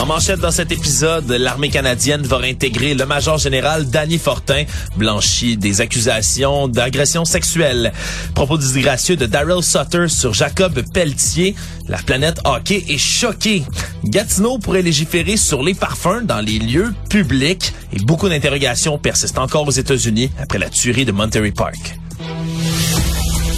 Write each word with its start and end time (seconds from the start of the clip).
En 0.00 0.06
manchette 0.06 0.40
dans 0.40 0.50
cet 0.50 0.70
épisode, 0.72 1.30
l'armée 1.30 1.70
canadienne 1.70 2.22
va 2.22 2.36
réintégrer 2.36 2.94
le 2.94 3.06
major 3.06 3.38
général 3.38 3.88
Danny 3.88 4.18
Fortin, 4.18 4.64
blanchi 4.96 5.56
des 5.56 5.80
accusations 5.80 6.68
d'agression 6.68 7.24
sexuelle. 7.24 7.92
Propos 8.34 8.58
disgracieux 8.58 9.16
de 9.16 9.26
Daryl 9.26 9.62
Sutter 9.62 10.08
sur 10.08 10.34
Jacob 10.34 10.82
Pelletier. 10.92 11.54
La 11.88 11.98
planète 11.98 12.40
hockey 12.44 12.84
est 12.88 12.98
choquée. 12.98 13.64
Gatineau 14.04 14.58
pourrait 14.58 14.82
légiférer 14.82 15.36
sur 15.36 15.62
les 15.62 15.74
parfums 15.74 16.24
dans 16.24 16.40
les 16.40 16.58
lieux 16.58 16.92
publics 17.08 17.72
et 17.92 17.98
beaucoup 18.00 18.28
d'interrogations 18.28 18.98
persistent 18.98 19.38
encore 19.38 19.66
aux 19.66 19.72
États-Unis 19.72 20.30
après 20.38 20.58
la 20.58 20.68
tuerie 20.68 21.04
de 21.04 21.12
Monterey 21.12 21.52
Park. 21.52 21.98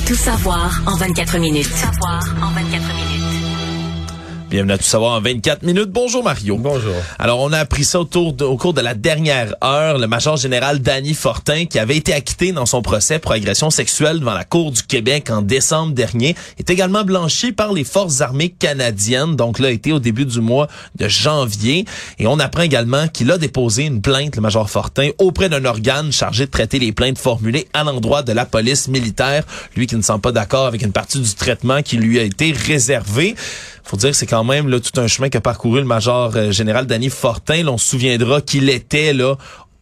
Tout 0.07 0.15
savoir 0.15 0.81
en 0.87 0.97
24 0.97 1.39
minutes. 1.39 1.69
Tout 1.69 1.77
savoir 1.77 2.23
en 2.41 2.53
24 2.53 2.95
minutes. 2.95 3.16
Bienvenue 4.49 4.73
à 4.75 4.79
Tout 4.79 4.85
savoir 4.85 5.15
en 5.15 5.21
24 5.21 5.65
minutes. 5.65 5.91
Bonjour 5.91 6.23
Mario. 6.23 6.57
Bonjour. 6.57 6.95
Alors 7.19 7.41
on 7.41 7.53
a 7.53 7.59
appris 7.59 7.83
ça 7.85 7.99
autour 7.99 8.33
de- 8.33 8.45
au 8.45 8.57
cours 8.57 8.75
de 8.75 8.81
la 8.81 8.95
dernière 8.95 9.57
heure. 9.65 9.99
Le 9.99 10.07
major 10.07 10.37
général 10.37 10.79
Danny 10.79 11.15
Fortin, 11.15 11.65
qui 11.67 11.81
avait 11.81 11.97
été 11.97 12.13
acquitté 12.15 12.53
dans 12.53 12.65
son 12.65 12.81
procès 12.81 13.19
pour 13.19 13.33
agression 13.33 13.71
sexuelle 13.71 14.21
devant 14.21 14.35
la 14.35 14.45
Cour 14.45 14.71
du 14.71 14.85
Québec 14.85 15.31
en 15.31 15.43
décembre 15.43 15.95
dernier, 15.95 16.37
est 16.61 16.71
également 16.71 17.03
blanchi 17.03 17.51
par 17.51 17.73
les 17.73 17.83
forces 17.83 18.21
armées 18.21 18.51
canadiennes. 18.51 19.35
Donc 19.35 19.59
là, 19.59 19.71
été 19.73 19.91
au 19.93 19.99
début 19.99 20.25
du 20.27 20.41
mois 20.41 20.69
de 20.95 21.09
janvier. 21.09 21.85
Et 22.21 22.29
on 22.29 22.39
apprend 22.39 22.63
également 22.63 23.09
qu'il 23.09 23.33
a 23.33 23.39
déposé 23.39 23.83
une 23.85 24.01
plainte, 24.01 24.37
le 24.37 24.43
major 24.43 24.71
Fortin, 24.71 25.11
auprès 25.19 25.49
d'un 25.49 25.65
organe 25.65 26.13
chargé 26.13 26.47
de 26.47 26.51
traiter 26.53 26.79
les 26.79 26.93
plaintes 26.93 27.19
formulées 27.19 27.67
à 27.75 27.83
l'endroit 27.83 28.23
de 28.23 28.33
la 28.33 28.47
police 28.47 28.87
militaire. 28.87 29.43
Lui 29.75 29.89
qui 29.89 29.97
ne 29.97 30.03
semble 30.03 30.21
pas 30.21 30.33
d'accord 30.33 30.67
avec 30.67 30.83
une 30.83 30.93
partie 30.93 31.19
du 31.19 31.35
traitement 31.35 31.83
qui 31.83 31.97
lui 31.97 32.21
a 32.21 32.23
été 32.23 32.53
réservé 32.53 33.35
faut 33.87 33.97
dire 33.97 34.11
que 34.11 34.17
c'est 34.17 34.27
quand 34.27 34.43
même 34.43 34.69
là 34.69 34.81
tout 34.81 35.01
un 35.01 35.07
chemin 35.07 35.29
qu'a 35.29 35.41
parcouru 35.41 35.79
le 35.79 35.87
major 35.87 36.33
euh, 36.35 36.51
général 36.51 36.87
Danny 36.87 37.09
Fortin. 37.09 37.63
Là, 37.63 37.71
on 37.71 37.79
se 37.79 37.89
souviendra 37.89 38.41
qu'il 38.41 38.69
était 38.69 39.13
là 39.13 39.37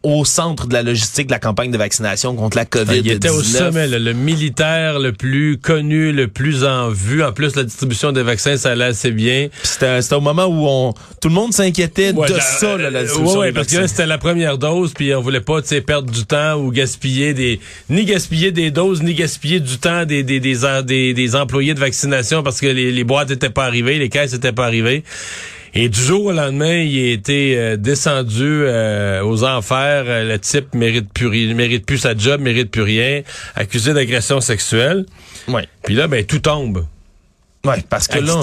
au 0.05 0.23
centre 0.23 0.67
de 0.67 0.73
la 0.73 0.83
logistique 0.83 1.25
de 1.27 1.31
la 1.31 1.39
campagne 1.39 1.71
de 1.71 1.77
vaccination 1.77 2.35
contre 2.35 2.57
la 2.57 2.65
COVID-19. 2.65 3.01
Il 3.03 3.11
était 3.11 3.29
au 3.29 3.41
sommet, 3.41 3.87
le 3.87 4.13
militaire 4.13 4.99
le 4.99 5.11
plus 5.13 5.57
connu, 5.57 6.11
le 6.11 6.27
plus 6.27 6.63
en 6.63 6.89
vue. 6.89 7.23
En 7.23 7.31
plus, 7.31 7.55
la 7.55 7.63
distribution 7.63 8.11
des 8.11 8.21
vaccins, 8.21 8.55
ça 8.55 8.71
allait 8.71 8.85
assez 8.85 9.09
bien. 9.09 9.47
C'était 9.63 9.99
au 10.13 10.21
moment 10.21 10.45
où 10.45 10.67
on 10.67 10.93
tout 11.21 11.29
le 11.29 11.33
monde 11.33 11.53
s'inquiétait 11.53 12.11
Ouais, 12.11 12.27
de 12.27 12.33
la- 12.35 12.39
ça, 12.39 12.77
là, 12.77 12.91
la 12.91 12.99
euh, 12.99 13.03
distribution 13.03 13.39
ouais, 13.39 13.47
des 13.47 13.53
parce 13.53 13.67
que 13.67 13.87
c'était 13.87 14.05
la 14.05 14.19
première 14.19 14.59
dose, 14.59 14.93
puis 14.93 15.13
on 15.15 15.21
voulait 15.21 15.41
pas 15.41 15.61
perdre 15.85 16.11
du 16.11 16.23
temps 16.25 16.53
ou 16.55 16.69
gaspiller 16.71 17.33
des... 17.33 17.59
Ni 17.89 18.05
gaspiller 18.05 18.51
des 18.51 18.69
doses, 18.69 19.01
ni 19.01 19.15
gaspiller 19.15 19.59
du 19.59 19.77
temps 19.79 20.05
des, 20.05 20.21
des, 20.21 20.39
des, 20.39 20.65
en- 20.65 20.83
des, 20.83 21.15
des 21.15 21.35
employés 21.35 21.73
de 21.73 21.79
vaccination 21.79 22.43
parce 22.43 22.61
que 22.61 22.67
les, 22.67 22.91
les 22.91 23.03
boîtes 23.03 23.31
étaient 23.31 23.49
pas 23.49 23.65
arrivées, 23.65 23.97
les 23.97 24.09
caisses 24.09 24.33
étaient 24.33 24.51
pas 24.53 24.65
arrivées. 24.65 25.03
Et 25.77 25.89
du 25.89 25.99
jour 25.99 26.25
au 26.25 26.31
lendemain, 26.31 26.77
il 26.77 27.09
a 27.09 27.11
été 27.11 27.57
euh, 27.57 27.75
descendu 27.75 28.43
euh, 28.63 29.21
aux 29.23 29.43
enfers. 29.43 30.05
Euh, 30.07 30.23
Le 30.23 30.39
type 30.39 30.73
mérite 30.73 31.11
plus, 31.13 31.27
ri- 31.27 31.53
mérite 31.53 31.85
plus 31.85 31.97
sa 31.97 32.15
job, 32.15 32.39
mérite 32.39 32.71
plus 32.71 32.81
rien, 32.81 33.23
accusé 33.55 33.93
d'agression 33.93 34.39
sexuelle. 34.39 35.05
Ouais. 35.49 35.67
Puis 35.83 35.93
là, 35.95 36.07
ben 36.07 36.23
tout 36.25 36.39
tombe. 36.39 36.85
Ouais, 37.65 37.83
parce 37.89 38.07
que 38.07 38.19
là. 38.19 38.41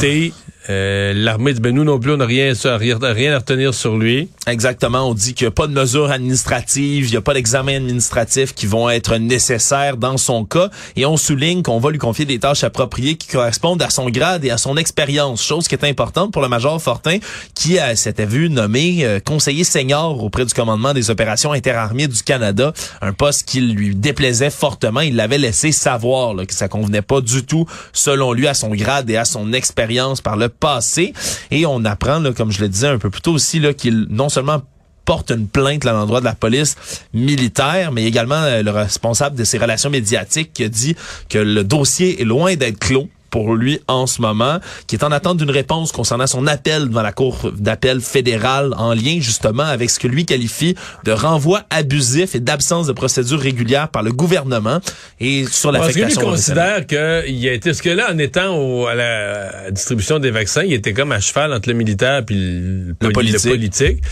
Euh, 0.71 1.13
L'armée 1.15 1.55
dit, 1.55 1.61
ben 1.61 1.75
nous 1.75 1.85
non 1.85 1.99
plus, 1.99 2.13
on 2.13 2.19
n'a 2.19 2.27
rien, 2.27 2.53
rien, 2.53 3.33
à 3.33 3.39
retenir 3.39 3.75
sur 3.75 3.97
lui. 3.97 4.29
Exactement, 4.47 5.09
on 5.09 5.15
dit 5.15 5.35
qu'il 5.35 5.47
n'y 5.47 5.49
a 5.49 5.53
pas 5.53 5.67
de 5.67 5.73
mesures 5.73 6.11
administratives, 6.11 7.07
il 7.07 7.11
n'y 7.11 7.17
a 7.17 7.21
pas 7.21 7.35
d'examens 7.35 7.77
administratifs 7.77 8.55
qui 8.55 8.67
vont 8.67 8.89
être 8.89 9.17
nécessaires 9.17 9.97
dans 9.97 10.17
son 10.17 10.45
cas, 10.45 10.71
et 10.97 11.05
on 11.07 11.17
souligne 11.17 11.63
qu'on 11.63 11.79
va 11.79 11.91
lui 11.91 11.99
confier 11.99 12.25
des 12.25 12.39
tâches 12.39 12.65
appropriées 12.65 13.17
qui 13.17 13.29
correspondent 13.29 13.83
à 13.83 13.91
son 13.91 14.09
grade 14.09 14.45
et 14.45 14.51
à 14.51 14.59
son 14.59 14.77
expérience, 14.77 15.43
chose 15.43 15.67
qui 15.67 15.75
est 15.75 15.85
importante 15.85 16.33
pour 16.33 16.43
le 16.43 16.49
major 16.49 16.81
Fortin, 16.81 17.19
qui 17.55 17.79
s'était 17.95 18.27
vu 18.27 18.49
nommé 18.49 19.05
euh, 19.05 19.21
conseiller 19.21 19.65
senior 19.65 20.23
auprès 20.23 20.45
du 20.45 20.55
commandement 20.55 20.95
des 20.95 21.11
opérations 21.11 21.53
interarmées 21.53 22.07
du 22.07 22.23
Canada, 22.23 22.73
un 23.01 23.13
poste 23.13 23.49
qui 23.49 23.61
lui 23.61 23.95
déplaisait 23.95 24.51
fortement, 24.51 25.01
il 25.01 25.17
l'avait 25.17 25.39
laissé 25.39 25.73
savoir 25.73 26.35
là, 26.35 26.47
que 26.47 26.55
ça 26.55 26.69
convenait 26.69 27.03
pas 27.03 27.21
du 27.21 27.45
tout, 27.45 27.67
selon 27.93 28.33
lui, 28.33 28.47
à 28.47 28.55
son 28.55 28.71
grade 28.71 29.11
et 29.11 29.17
à 29.17 29.25
son 29.25 29.53
expérience 29.53 30.21
par 30.21 30.37
le 30.37 30.52
passé, 30.59 31.13
et 31.51 31.67
on 31.67 31.85
apprend, 31.85 32.19
là, 32.19 32.33
comme 32.33 32.53
je 32.53 32.61
le 32.61 32.69
disais 32.69 32.89
un 32.89 32.99
peu 32.99 33.11
plus 33.11 33.23
tôt 33.23 33.33
aussi, 33.33 33.61
là, 33.61 33.75
qu'il 33.75 34.07
non 34.11 34.29
seulement 34.29 34.63
porte 35.05 35.31
une 35.31 35.49
plainte 35.49 35.85
à 35.87 35.93
l'endroit 35.93 36.21
de 36.21 36.25
la 36.25 36.35
police 36.35 36.77
militaire, 37.13 37.93
mais 37.93 38.05
également 38.05 38.37
euh, 38.37 38.63
le 38.63 38.71
responsable 38.71 39.37
de 39.37 39.45
ses 39.45 39.59
relations 39.59 39.91
médiatiques 39.91 40.53
qui 40.53 40.69
dit 40.71 40.97
que 41.29 41.39
le 41.39 41.65
dossier 41.65 42.23
est 42.23 42.25
loin 42.25 42.55
d'être 42.55 42.79
clos 42.79 43.09
pour 43.33 43.57
lui 43.57 43.81
en 43.89 44.07
ce 44.07 44.21
moment, 44.21 44.61
qui 44.87 44.95
est 44.95 45.03
en 45.03 45.11
attente 45.11 45.39
d'une 45.39 45.51
réponse 45.51 45.91
concernant 45.91 46.27
son 46.29 46.47
appel 46.47 46.89
devant 46.89 47.03
la 47.03 47.11
Cour 47.13 47.51
d'appel 47.59 48.01
fédérale 48.01 48.75
en 48.77 48.93
lien 48.95 49.17
justement 49.21 49.65
avec 49.65 49.91
ce 49.91 49.99
que 49.99 50.07
lui 50.07 50.25
qualifie 50.27 50.77
de 51.05 51.11
renvoi 51.13 51.63
abusif 51.71 52.35
et 52.37 52.41
d'absence 52.41 52.87
de 52.87 52.93
procédure 52.93 53.41
régulière 53.41 53.89
par 53.89 54.03
le 54.03 54.13
gouvernement 54.13 54.81
et 55.19 55.47
sur 55.47 55.73
Parce 55.73 55.89
que 55.89 55.93
lui 55.95 56.01
l'affectation 56.03 56.31
considère 56.31 56.87
qu'il 56.87 57.49
a 57.49 57.53
été... 57.55 57.71
Parce 57.71 57.81
que 57.81 57.89
là, 57.89 58.13
en 58.13 58.19
étant 58.19 58.55
au- 58.57 58.87
à 58.87 58.95
la 58.95 59.71
distribution 59.71 60.19
des 60.19 60.31
vaccins, 60.31 60.63
il 60.63 60.75
était 60.75 60.93
comme 60.93 61.11
à 61.11 61.19
cheval 61.21 61.55
entre 61.55 61.71
le 61.71 61.75
militaire 61.75 62.23
puis 62.27 62.37
le, 62.37 62.95
poli- 63.01 63.15
politique. 63.15 63.45
le 63.45 63.51
politique. 63.51 64.03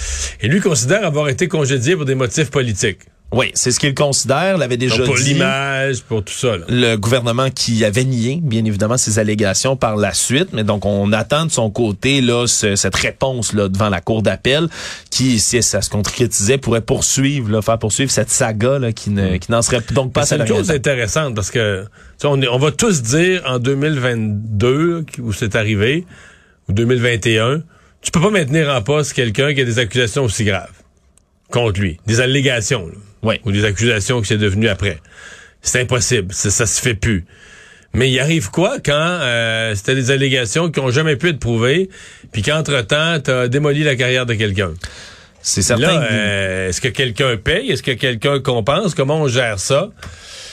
Et 0.41 0.48
lui 0.48 0.60
considère 0.60 1.04
avoir 1.04 1.28
été 1.28 1.47
congédié 1.47 1.94
pour 1.94 2.06
des 2.06 2.14
motifs 2.14 2.50
politiques. 2.50 3.00
Oui, 3.32 3.52
c'est 3.54 3.70
ce 3.70 3.78
qu'il 3.78 3.94
considère, 3.94 4.58
l'avait 4.58 4.76
déjà 4.76 4.96
Donc, 4.98 5.06
pour 5.06 5.14
dit. 5.16 5.34
l'image, 5.34 6.02
pour 6.02 6.24
tout 6.24 6.32
ça. 6.34 6.56
là. 6.56 6.64
le 6.68 6.96
gouvernement 6.96 7.48
qui 7.50 7.84
avait 7.84 8.02
nié, 8.02 8.41
bien 8.42 8.64
évidemment, 8.64 8.96
ces 8.96 9.20
allégations 9.20 9.76
par 9.76 9.94
la 9.96 10.12
suite. 10.12 10.48
Mais 10.52 10.64
donc, 10.64 10.84
on 10.84 11.12
attend 11.12 11.46
de 11.46 11.50
son 11.52 11.70
côté 11.70 12.22
là 12.22 12.46
ce- 12.48 12.74
cette 12.74 12.96
réponse 12.96 13.52
là 13.52 13.68
devant 13.68 13.88
la 13.88 14.00
cour 14.00 14.22
d'appel, 14.22 14.68
qui, 15.10 15.38
si 15.38 15.62
ça 15.62 15.80
se 15.80 15.91
concrétisait, 15.91 16.58
pourrait 16.58 16.80
poursuivre, 16.80 17.50
là, 17.52 17.62
faire 17.62 17.78
poursuivre 17.78 18.10
cette 18.10 18.30
saga 18.30 18.80
là, 18.80 18.91
qui 18.92 19.10
ne, 19.10 19.36
qui 19.36 19.52
n'en 19.52 19.62
serait 19.62 19.80
donc 19.92 20.12
pas 20.12 20.26
C'est 20.26 20.36
une 20.36 20.47
chose 20.48 20.70
intéressante 20.72 21.36
parce 21.36 21.52
que 21.52 21.84
on, 22.24 22.42
est- 22.42 22.48
on 22.48 22.58
va 22.58 22.72
tous 22.72 23.00
dire 23.02 23.42
en 23.47 23.60
2022 23.60 25.04
où 25.20 25.32
c'est 25.32 25.54
arrivé, 25.54 26.04
ou 26.68 26.72
2021, 26.72 27.62
tu 28.02 28.10
peux 28.10 28.20
pas 28.20 28.30
maintenir 28.30 28.68
en 28.70 28.82
poste 28.82 29.12
quelqu'un 29.12 29.54
qui 29.54 29.60
a 29.60 29.64
des 29.64 29.78
accusations 29.78 30.24
aussi 30.24 30.44
graves 30.44 30.68
contre 31.50 31.80
lui, 31.80 31.98
des 32.06 32.20
allégations, 32.20 32.86
là, 32.86 32.94
Oui. 33.22 33.41
ou 33.44 33.53
des 33.53 33.64
accusations 33.64 34.20
que 34.20 34.26
c'est 34.26 34.38
devenu 34.38 34.69
après. 34.69 34.98
C'est 35.62 35.81
impossible, 35.81 36.32
ça, 36.32 36.50
ça 36.50 36.66
se 36.66 36.80
fait 36.80 36.94
plus. 36.94 37.24
Mais 37.92 38.09
il 38.09 38.21
arrive 38.21 38.50
quoi 38.50 38.78
quand 38.84 38.92
euh, 38.94 39.74
c'était 39.74 39.97
des 39.97 40.10
allégations 40.10 40.71
qui 40.71 40.78
ont 40.80 40.91
jamais 40.91 41.16
pu 41.16 41.30
être 41.30 41.41
prouvées, 41.41 41.91
puis 42.33 42.42
qu'entre-temps, 42.42 43.18
t'as 43.21 43.48
démoli 43.48 43.83
la 43.83 43.97
carrière 43.97 44.27
de 44.27 44.34
quelqu'un? 44.34 44.72
C'est 45.42 45.62
certain. 45.62 46.00
Là, 46.00 46.09
euh, 46.12 46.68
est-ce 46.68 46.80
que 46.80 46.89
quelqu'un 46.89 47.36
paye? 47.36 47.71
Est-ce 47.71 47.83
que 47.83 47.92
quelqu'un 47.92 48.41
compense? 48.41 48.94
Comment 48.94 49.22
on 49.22 49.28
gère 49.28 49.59
ça? 49.59 49.91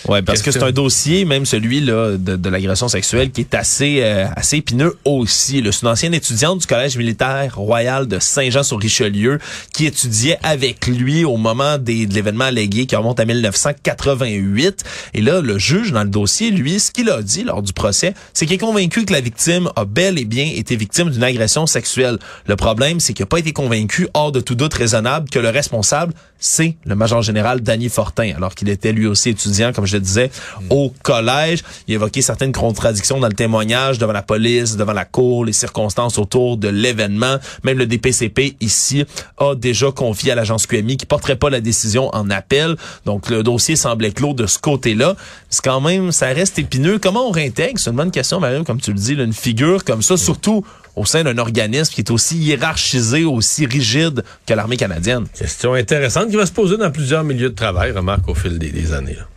Ouais, 0.07 0.21
parce 0.21 0.41
que 0.41 0.51
c'est 0.51 0.63
un 0.63 0.71
dossier, 0.71 1.25
même 1.25 1.45
celui 1.45 1.81
là 1.81 2.17
de, 2.17 2.35
de 2.35 2.49
l'agression 2.49 2.87
sexuelle, 2.87 3.31
qui 3.31 3.41
est 3.41 3.53
assez 3.53 3.99
euh, 4.01 4.25
assez 4.35 4.57
épineux 4.57 4.95
aussi. 5.05 5.63
C'est 5.71 5.81
une 5.81 5.87
ancienne 5.87 6.13
étudiante 6.13 6.59
du 6.59 6.67
collège 6.67 6.97
militaire 6.97 7.55
royal 7.55 8.07
de 8.07 8.19
Saint-Jean-sur-Richelieu 8.19 9.39
qui 9.73 9.85
étudiait 9.85 10.37
avec 10.43 10.87
lui 10.87 11.25
au 11.25 11.37
moment 11.37 11.77
des, 11.77 12.05
de 12.05 12.13
l'événement 12.13 12.45
allégué 12.45 12.85
qui 12.85 12.95
remonte 12.95 13.19
à 13.19 13.25
1988. 13.25 14.83
Et 15.13 15.21
là, 15.21 15.41
le 15.41 15.57
juge 15.57 15.91
dans 15.91 16.03
le 16.03 16.09
dossier, 16.09 16.51
lui, 16.51 16.79
ce 16.79 16.91
qu'il 16.91 17.09
a 17.09 17.21
dit 17.21 17.43
lors 17.43 17.61
du 17.61 17.73
procès, 17.73 18.13
c'est 18.33 18.45
qu'il 18.45 18.55
est 18.55 18.59
convaincu 18.59 19.05
que 19.05 19.13
la 19.13 19.21
victime 19.21 19.69
a 19.75 19.85
bel 19.85 20.17
et 20.19 20.25
bien 20.25 20.49
été 20.55 20.75
victime 20.75 21.09
d'une 21.09 21.23
agression 21.23 21.65
sexuelle. 21.67 22.17
Le 22.45 22.55
problème, 22.55 22.99
c'est 22.99 23.13
qu'il 23.13 23.23
n'a 23.23 23.27
pas 23.27 23.39
été 23.39 23.53
convaincu, 23.53 24.07
hors 24.13 24.31
de 24.31 24.39
tout 24.39 24.55
doute 24.55 24.73
raisonnable, 24.73 25.29
que 25.29 25.39
le 25.39 25.49
responsable 25.49 26.13
c'est 26.39 26.75
le 26.85 26.95
major 26.95 27.21
général 27.21 27.61
Danny 27.61 27.89
Fortin, 27.89 28.33
alors 28.35 28.55
qu'il 28.55 28.69
était 28.69 28.91
lui 28.91 29.07
aussi 29.07 29.29
étudiant, 29.29 29.73
comme 29.73 29.85
je 29.85 29.95
le 29.95 30.01
disais, 30.01 30.31
au 30.69 30.93
collège. 31.03 31.63
Il 31.87 31.93
a 31.93 31.95
évoqué 31.95 32.21
certaines 32.21 32.51
contradictions 32.51 33.19
dans 33.19 33.27
le 33.27 33.33
témoignage 33.33 33.97
devant 33.97 34.13
la 34.13 34.21
police, 34.21 34.75
devant 34.75 34.93
la 34.93 35.05
cour, 35.05 35.45
les 35.45 35.53
circonstances 35.53 36.17
autour 36.17 36.57
de 36.57 36.67
l'événement. 36.67 37.37
Même 37.63 37.77
le 37.77 37.85
DPCP 37.85 38.55
ici 38.61 39.05
a 39.37 39.55
déjà 39.55 39.91
confié 39.91 40.31
à 40.31 40.35
l'agence 40.35 40.67
QMI 40.67 40.97
qui 40.97 41.05
porterait 41.05 41.35
pas 41.35 41.49
la 41.49 41.61
décision 41.61 42.09
en 42.13 42.29
appel. 42.29 42.75
Donc 43.05 43.29
le 43.29 43.43
dossier 43.43 43.75
semblait 43.75 44.11
clos 44.11 44.33
de 44.33 44.45
ce 44.45 44.59
côté-là. 44.59 45.15
C'est 45.49 45.63
quand 45.63 45.81
même, 45.81 46.11
ça 46.11 46.27
reste 46.27 46.59
épineux. 46.59 46.99
Comment 46.99 47.27
on 47.27 47.31
réintègre? 47.31 47.79
C'est 47.79 47.89
une 47.89 47.95
bonne 47.95 48.11
question, 48.11 48.39
Mario, 48.39 48.63
comme 48.63 48.81
tu 48.81 48.91
le 48.91 48.99
dis, 48.99 49.15
là, 49.15 49.23
une 49.23 49.33
figure 49.33 49.83
comme 49.83 50.01
ça, 50.01 50.17
surtout 50.17 50.63
au 50.97 51.05
sein 51.05 51.23
d'un 51.23 51.37
organisme 51.37 51.93
qui 51.93 52.01
est 52.01 52.11
aussi 52.11 52.37
hiérarchisé, 52.37 53.23
aussi 53.23 53.65
rigide 53.65 54.23
que 54.45 54.53
l'armée 54.53 54.77
canadienne. 54.77 55.25
Question 55.37 55.73
intéressante 55.73 56.29
qui 56.29 56.35
va 56.35 56.45
se 56.45 56.51
poser 56.51 56.75
dans 56.75 56.91
plusieurs 56.91 57.23
milieux 57.23 57.49
de 57.49 57.55
travail, 57.55 57.91
remarque, 57.91 58.27
au 58.27 58.33
fil 58.33 58.57
des, 58.57 58.71
des 58.71 58.93
années. 58.93 59.15
là. 59.15 59.27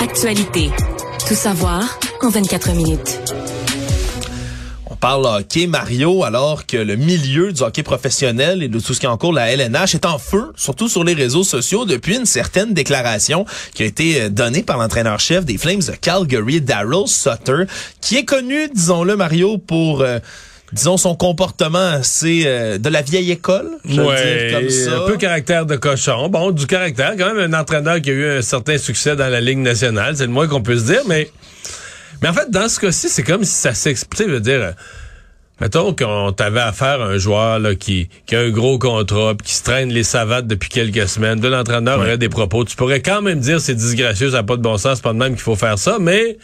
Actualité. 0.00 0.70
Tout 1.26 1.34
savoir 1.34 1.98
en 2.22 2.30
24 2.30 2.72
minutes. 2.72 3.18
Parle 5.04 5.26
hockey, 5.26 5.66
Mario, 5.66 6.24
alors 6.24 6.64
que 6.64 6.78
le 6.78 6.96
milieu 6.96 7.52
du 7.52 7.60
hockey 7.60 7.82
professionnel 7.82 8.62
et 8.62 8.68
de 8.68 8.80
tout 8.80 8.94
ce 8.94 9.00
qui 9.00 9.04
est 9.04 9.08
en 9.10 9.18
cours, 9.18 9.34
la 9.34 9.50
LNH, 9.50 9.94
est 9.96 10.06
en 10.06 10.18
feu, 10.18 10.44
surtout 10.56 10.88
sur 10.88 11.04
les 11.04 11.12
réseaux 11.12 11.44
sociaux, 11.44 11.84
depuis 11.84 12.16
une 12.16 12.24
certaine 12.24 12.72
déclaration 12.72 13.44
qui 13.74 13.82
a 13.82 13.86
été 13.86 14.22
euh, 14.22 14.28
donnée 14.30 14.62
par 14.62 14.78
l'entraîneur-chef 14.78 15.44
des 15.44 15.58
Flames 15.58 15.80
de 15.80 15.92
Calgary, 15.92 16.62
Daryl 16.62 17.06
Sutter, 17.06 17.64
qui 18.00 18.16
est 18.16 18.24
connu, 18.24 18.70
disons-le, 18.74 19.14
Mario, 19.14 19.58
pour... 19.58 20.00
euh, 20.00 20.20
disons 20.72 20.96
son 20.96 21.14
comportement 21.14 21.86
assez 21.86 22.44
euh, 22.46 22.78
de 22.78 22.88
la 22.88 23.02
vieille 23.02 23.30
école, 23.30 23.72
je 23.84 24.00
veux 24.00 24.06
dire 24.06 24.58
comme 24.58 24.70
ça. 24.70 25.02
un 25.02 25.06
peu 25.06 25.18
caractère 25.18 25.66
de 25.66 25.76
cochon. 25.76 26.30
Bon, 26.30 26.50
du 26.50 26.66
caractère, 26.66 27.12
quand 27.18 27.34
même 27.34 27.52
un 27.52 27.60
entraîneur 27.60 28.00
qui 28.00 28.08
a 28.08 28.14
eu 28.14 28.38
un 28.38 28.42
certain 28.42 28.78
succès 28.78 29.14
dans 29.16 29.28
la 29.28 29.42
Ligue 29.42 29.58
nationale, 29.58 30.16
c'est 30.16 30.24
le 30.24 30.32
moins 30.32 30.48
qu'on 30.48 30.62
peut 30.62 30.78
se 30.78 30.84
dire, 30.84 31.02
mais 31.06 31.30
mais 32.24 32.30
en 32.30 32.32
fait, 32.32 32.50
dans 32.50 32.70
ce 32.70 32.80
cas-ci, 32.80 33.10
c'est 33.10 33.22
comme 33.22 33.44
si 33.44 33.52
ça 33.52 33.74
s'explique, 33.74 34.28
je 34.28 34.32
veux 34.32 34.40
dire, 34.40 34.62
euh, 34.62 34.72
mettons 35.60 35.94
qu'on 35.94 36.32
t'avait 36.32 36.60
affaire 36.60 37.02
à 37.02 37.04
un 37.04 37.18
joueur 37.18 37.58
là, 37.58 37.74
qui, 37.74 38.08
qui 38.24 38.34
a 38.34 38.40
un 38.40 38.48
gros 38.48 38.78
contrat, 38.78 39.34
puis 39.34 39.48
qui 39.48 39.52
se 39.52 39.62
traîne 39.62 39.90
les 39.90 40.04
savates 40.04 40.46
depuis 40.46 40.70
quelques 40.70 41.06
semaines, 41.06 41.38
de 41.38 41.48
l'entraîneur 41.48 41.98
aurait 41.98 42.16
des 42.16 42.30
propos, 42.30 42.64
tu 42.64 42.76
pourrais 42.76 43.02
quand 43.02 43.20
même 43.20 43.40
dire 43.40 43.60
c'est 43.60 43.74
disgracieux, 43.74 44.30
ça 44.30 44.36
n'a 44.36 44.42
pas 44.42 44.56
de 44.56 44.62
bon 44.62 44.78
sens, 44.78 44.96
c'est 44.96 45.04
pas 45.04 45.12
de 45.12 45.18
même 45.18 45.34
qu'il 45.34 45.42
faut 45.42 45.54
faire 45.54 45.78
ça, 45.78 45.98
mais 46.00 46.38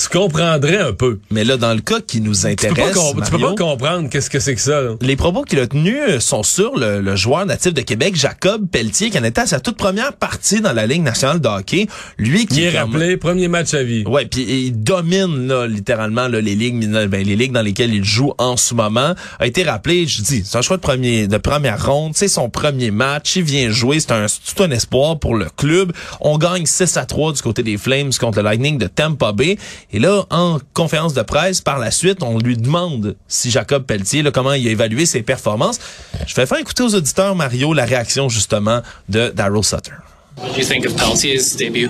tu 0.00 0.08
comprendrais 0.08 0.78
un 0.78 0.92
peu. 0.92 1.18
Mais 1.30 1.44
là, 1.44 1.56
dans 1.56 1.74
le 1.74 1.80
cas 1.80 2.00
qui 2.00 2.20
nous 2.20 2.34
Tu 2.34 2.40
peux, 2.42 2.74
pas 2.74 2.88
intéresse, 2.88 2.96
tu 3.24 3.30
peux 3.32 3.38
pas 3.38 3.54
comprendre 3.54 4.08
qu'est-ce 4.08 4.30
que 4.30 4.38
c'est 4.38 4.54
que 4.54 4.60
ça. 4.60 4.80
là. 4.80 4.94
Les 5.00 5.16
propos 5.16 5.42
qu'il 5.42 5.58
a 5.58 5.66
tenus 5.66 5.96
euh, 6.08 6.20
sont 6.20 6.42
sur 6.42 6.76
le, 6.78 7.00
le 7.00 7.16
joueur 7.16 7.44
natif 7.46 7.74
de 7.74 7.80
Québec, 7.80 8.14
Jacob 8.14 8.68
Pelletier, 8.70 9.10
qui 9.10 9.18
en 9.18 9.24
était 9.24 9.40
à 9.40 9.46
sa 9.46 9.60
toute 9.60 9.76
première 9.76 10.12
partie 10.12 10.60
dans 10.60 10.72
la 10.72 10.86
Ligue 10.86 11.02
nationale 11.02 11.40
de 11.40 11.48
hockey. 11.48 11.86
Lui 12.16 12.46
qui 12.46 12.58
Il 12.60 12.64
est 12.66 12.72
comme- 12.72 12.92
rappelé, 12.92 13.16
premier 13.16 13.48
match 13.48 13.74
à 13.74 13.82
vie. 13.82 14.04
Ouais, 14.06 14.26
puis 14.26 14.42
il 14.66 14.72
domine 14.82 15.48
là, 15.48 15.66
littéralement 15.66 16.28
là, 16.28 16.40
les 16.40 16.54
ligues 16.54 16.88
ben, 17.08 17.24
les 17.26 17.36
ligues 17.36 17.52
dans 17.52 17.62
lesquelles 17.62 17.92
il 17.94 18.04
joue 18.04 18.32
en 18.38 18.56
ce 18.56 18.74
moment. 18.74 19.14
A 19.40 19.46
été 19.46 19.62
rappelé, 19.64 20.06
je 20.06 20.22
dis, 20.22 20.42
c'est 20.44 20.56
un 20.58 20.62
choix 20.62 20.76
de 20.76 20.82
premier 20.82 21.26
de 21.26 21.38
première 21.38 21.84
ronde, 21.84 22.12
c'est 22.14 22.28
son 22.28 22.48
premier 22.50 22.90
match, 22.90 23.36
il 23.36 23.42
vient 23.42 23.70
jouer, 23.70 23.98
c'est 24.00 24.12
un 24.12 24.26
c'est 24.28 24.54
tout 24.54 24.62
un 24.62 24.70
espoir 24.70 25.18
pour 25.18 25.34
le 25.34 25.46
club. 25.56 25.92
On 26.20 26.38
gagne 26.38 26.66
6 26.66 26.96
à 26.96 27.04
3 27.04 27.32
du 27.32 27.42
côté 27.42 27.62
des 27.62 27.76
Flames 27.78 28.10
contre 28.20 28.38
le 28.38 28.44
Lightning 28.44 28.78
de 28.78 28.86
Tampa 28.86 29.32
Bay 29.32 29.58
et 29.92 29.98
là 29.98 30.24
en 30.30 30.58
conférence 30.74 31.14
de 31.14 31.22
presse 31.22 31.60
par 31.60 31.78
la 31.78 31.90
suite, 31.90 32.22
on 32.22 32.38
lui 32.38 32.56
demande 32.56 33.16
si 33.26 33.50
Jacob 33.50 33.84
Pelletier 33.84 34.22
là, 34.22 34.30
comment 34.30 34.52
il 34.52 34.66
a 34.68 34.70
évalué 34.70 35.06
ses 35.06 35.22
performances. 35.22 35.78
Je 36.26 36.34
vais 36.34 36.46
faire 36.46 36.58
écouter 36.58 36.82
aux 36.82 36.94
auditeurs 36.94 37.34
Mario 37.34 37.72
la 37.72 37.84
réaction 37.84 38.28
justement 38.28 38.82
de 39.08 39.32
Daryl 39.34 39.64
Sutter. 39.64 39.92
What 40.36 40.52
do 40.52 40.60
you 40.60 40.66
think 40.66 40.86
of 40.86 40.94
Peltier's 40.96 41.56
debut? 41.56 41.88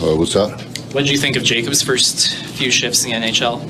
Uh, 0.00 0.14
what's 0.16 0.34
that? 0.34 0.50
What 0.92 1.02
did 1.04 1.10
you 1.10 1.18
think 1.18 1.36
of 1.36 1.42
Jacob's 1.42 1.82
first 1.82 2.34
few 2.54 2.70
shifts 2.70 3.04
in 3.04 3.10
the 3.10 3.26
NHL? 3.26 3.60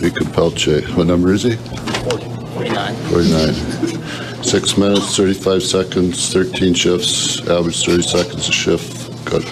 Jacob 0.00 0.26
Pelche. 0.34 0.82
What 0.94 1.06
number 1.06 1.32
is 1.32 1.42
he? 1.42 1.56
49. 1.56 2.94
49. 3.10 4.42
Six 4.42 4.76
minutes, 4.76 5.16
35 5.16 5.62
seconds, 5.62 6.32
13 6.32 6.74
shifts, 6.74 7.40
average 7.48 7.84
30 7.84 8.02
seconds 8.02 8.48
a 8.48 8.52
shift. 8.52 9.24
Got 9.24 9.42